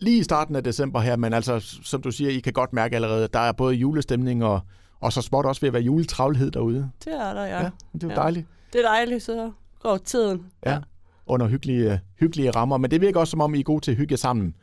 lige 0.00 0.18
i 0.18 0.22
starten 0.22 0.56
af 0.56 0.64
december 0.64 1.00
her, 1.00 1.16
men 1.16 1.32
altså, 1.32 1.60
som 1.82 2.02
du 2.02 2.10
siger, 2.10 2.30
I 2.30 2.38
kan 2.38 2.52
godt 2.52 2.72
mærke 2.72 2.94
allerede, 2.94 3.28
der 3.32 3.38
er 3.38 3.52
både 3.52 3.74
julestemning 3.74 4.44
og, 4.44 4.60
og 5.00 5.12
så 5.12 5.22
småt 5.22 5.46
også 5.46 5.60
ved 5.60 5.68
at 5.68 5.72
være 5.72 5.82
juletravlhed 5.82 6.50
derude. 6.50 6.90
Det 7.04 7.12
er 7.12 7.34
der, 7.34 7.44
ja. 7.44 7.62
ja 7.62 7.70
det 7.92 8.02
er 8.02 8.08
ja. 8.08 8.14
dejligt. 8.14 8.46
Det 8.72 8.84
er 8.84 8.88
dejligt, 8.88 9.22
så 9.22 9.52
går 9.82 9.96
tiden. 9.96 10.46
Ja, 10.66 10.72
ja. 10.72 10.78
under 11.26 11.46
hyggelige, 11.46 12.00
hyggelige 12.20 12.50
rammer. 12.50 12.76
Men 12.76 12.90
det 12.90 13.00
virker 13.00 13.20
også, 13.20 13.30
som 13.30 13.40
om 13.40 13.54
I 13.54 13.60
er 13.60 13.64
gode 13.64 13.80
til 13.80 13.90
at 13.90 13.96
hygge 13.96 14.16
sammen 14.16 14.54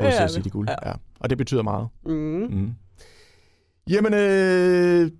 hos 0.00 0.14
ja, 0.14 0.28
City 0.28 0.48
Guld. 0.48 0.68
Ja. 0.68 0.88
ja. 0.88 0.94
Og 1.20 1.30
det 1.30 1.38
betyder 1.38 1.62
meget. 1.62 1.88
Mm. 2.06 2.12
Mm. 2.12 2.74
Jamen, 3.90 4.14
øh, 4.14 5.10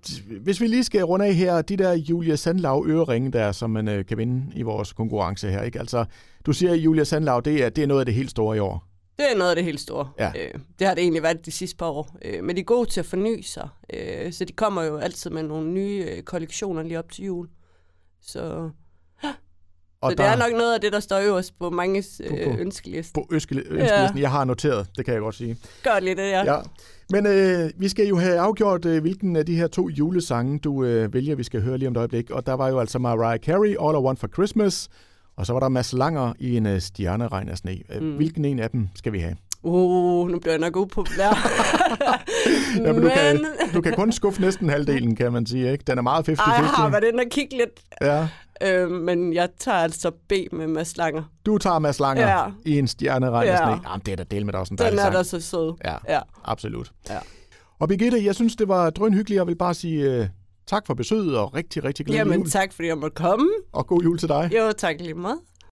hvis 0.41 0.61
vi 0.61 0.67
lige 0.67 0.83
skal 0.83 1.03
runde 1.03 1.25
af 1.25 1.33
her, 1.33 1.61
de 1.61 1.77
der 1.77 1.93
Julia 1.93 2.35
Sandlav 2.35 2.85
øreringe 2.87 3.31
der, 3.31 3.51
som 3.51 3.69
man 3.69 3.87
øh, 3.87 4.05
kan 4.05 4.17
vinde 4.17 4.51
i 4.55 4.61
vores 4.61 4.93
konkurrence 4.93 5.49
her, 5.49 5.61
ikke? 5.61 5.79
Altså, 5.79 6.05
du 6.45 6.53
siger, 6.53 6.71
at 6.71 6.77
Julia 6.77 7.03
Sandlav, 7.03 7.41
det 7.45 7.63
er, 7.63 7.69
det 7.69 7.83
er 7.83 7.87
noget 7.87 8.01
af 8.01 8.05
det 8.05 8.15
helt 8.15 8.31
store 8.31 8.57
i 8.57 8.59
år. 8.59 8.83
Det 9.17 9.25
er 9.33 9.37
noget 9.37 9.49
af 9.49 9.55
det 9.55 9.65
helt 9.65 9.79
store. 9.79 10.09
Ja. 10.19 10.31
Øh, 10.35 10.53
det 10.79 10.87
har 10.87 10.93
det 10.93 11.01
egentlig 11.01 11.23
været 11.23 11.45
de 11.45 11.51
sidste 11.51 11.77
par 11.77 11.85
år. 11.85 12.17
Øh, 12.25 12.43
men 12.43 12.55
de 12.55 12.61
er 12.61 12.65
gode 12.65 12.89
til 12.89 12.99
at 12.99 13.05
forny 13.05 13.41
sig. 13.41 13.69
Øh, 13.93 14.33
så 14.33 14.45
de 14.45 14.53
kommer 14.53 14.83
jo 14.83 14.97
altid 14.97 15.29
med 15.29 15.43
nogle 15.43 15.69
nye 15.71 16.05
øh, 16.09 16.23
kollektioner 16.23 16.83
lige 16.83 16.99
op 16.99 17.11
til 17.11 17.25
jul. 17.25 17.47
Så 18.21 18.69
Og 20.01 20.11
så 20.11 20.15
det 20.15 20.17
der... 20.17 20.23
er 20.31 20.35
nok 20.37 20.51
noget 20.57 20.73
af 20.73 20.81
det, 20.81 20.93
der 20.93 20.99
står 20.99 21.19
øverst 21.19 21.59
på 21.59 21.69
mange 21.69 22.03
øh, 22.23 22.59
ønskelisten. 22.59 23.21
På 23.21 23.27
ønskelisten. 23.31 23.77
Ja. 23.77 24.09
Jeg 24.15 24.31
har 24.31 24.43
noteret, 24.43 24.87
det 24.97 25.05
kan 25.05 25.13
jeg 25.13 25.21
godt 25.21 25.35
sige. 25.35 25.57
Godt 25.83 26.03
lige 26.03 26.15
det, 26.15 26.29
ja. 26.29 26.53
ja. 26.53 26.61
Men 27.09 27.25
øh, 27.25 27.69
vi 27.77 27.89
skal 27.89 28.07
jo 28.07 28.17
have 28.17 28.39
afgjort, 28.39 28.85
øh, 28.85 29.01
hvilken 29.01 29.35
af 29.35 29.45
de 29.45 29.55
her 29.55 29.67
to 29.67 29.89
julesange, 29.89 30.59
du 30.59 30.83
øh, 30.83 31.13
vælger, 31.13 31.35
vi 31.35 31.43
skal 31.43 31.61
høre 31.61 31.77
lige 31.77 31.87
om 31.87 31.93
et 31.93 31.97
øjeblik. 31.97 32.29
Og 32.29 32.45
der 32.45 32.53
var 32.53 32.67
jo 32.67 32.79
altså 32.79 32.99
Mariah 32.99 33.39
Carey, 33.39 33.75
All 33.87 33.97
I 33.97 34.05
Want 34.05 34.19
for 34.19 34.27
Christmas, 34.27 34.89
og 35.37 35.45
så 35.45 35.53
var 35.53 35.59
der 35.59 35.69
Mads 35.69 35.93
Langer 35.93 36.33
i 36.39 36.57
en 36.57 36.65
øh, 36.65 36.81
stjerneregn 36.81 37.49
af 37.49 37.57
sne. 37.57 37.77
Øh, 37.95 38.01
mm. 38.01 38.15
Hvilken 38.15 38.45
en 38.45 38.59
af 38.59 38.69
dem 38.69 38.87
skal 38.95 39.13
vi 39.13 39.19
have? 39.19 39.35
Uh, 39.63 40.29
nu 40.29 40.39
bliver 40.39 40.53
jeg 40.53 40.59
nok 40.59 40.75
upopulær. 40.75 41.27
ja, 42.85 42.93
men. 42.93 43.01
Du, 43.01 43.09
kan, 43.09 43.45
du 43.73 43.81
kan 43.81 43.93
kun 43.93 44.11
skuffe 44.11 44.41
næsten 44.41 44.69
halvdelen, 44.69 45.15
kan 45.15 45.33
man 45.33 45.45
sige. 45.45 45.71
Ikke? 45.71 45.83
Den 45.87 45.97
er 45.97 46.01
meget 46.01 46.29
50-50. 46.29 46.31
Ej, 46.31 46.61
har 46.61 46.89
været 46.89 47.03
inde 47.03 47.21
og 47.25 47.31
kigge 47.31 47.57
lidt. 47.57 47.69
Ja. 48.01 48.27
Øh, 48.63 48.91
men 48.91 49.33
jeg 49.33 49.49
tager 49.59 49.77
altså 49.77 50.11
B 50.11 50.33
med 50.51 50.67
Mads 50.67 50.97
Langer. 50.97 51.23
Du 51.45 51.57
tager 51.57 51.79
Mads 51.79 51.99
Langer 51.99 52.27
ja. 52.27 52.45
i 52.65 52.79
en 52.79 52.87
stjerneregn 52.87 53.47
ja. 53.47 53.69
Jamen, 53.69 54.01
det 54.05 54.11
er 54.11 54.15
da 54.15 54.23
del 54.23 54.45
med 54.45 54.53
dig 54.53 54.59
også 54.59 54.73
en 54.73 54.77
Den 54.77 54.99
er 54.99 55.09
da 55.11 55.23
så 55.23 55.39
sød. 55.39 55.73
Ja, 55.85 55.95
ja. 56.09 56.19
absolut. 56.45 56.91
Ja. 57.09 57.17
Og 57.79 57.87
Birgitte, 57.87 58.25
jeg 58.25 58.35
synes, 58.35 58.55
det 58.55 58.67
var 58.67 58.89
drønhyggeligt. 58.89 59.37
Jeg 59.37 59.47
vil 59.47 59.55
bare 59.55 59.73
sige 59.73 60.19
uh, 60.19 60.25
tak 60.67 60.87
for 60.87 60.93
besøget 60.93 61.37
og 61.37 61.53
rigtig, 61.53 61.83
rigtig 61.83 62.05
glædelig 62.05 62.25
Jamen, 62.25 62.39
jul. 62.39 62.49
tak 62.49 62.73
fordi 62.73 62.87
jeg 62.87 62.97
måtte 62.97 63.15
komme. 63.15 63.49
Og 63.73 63.87
god 63.87 64.03
jul 64.03 64.17
til 64.17 64.29
dig. 64.29 64.51
Jo, 64.57 64.71
tak 64.77 64.95
lige 64.99 65.13
meget. 65.13 65.37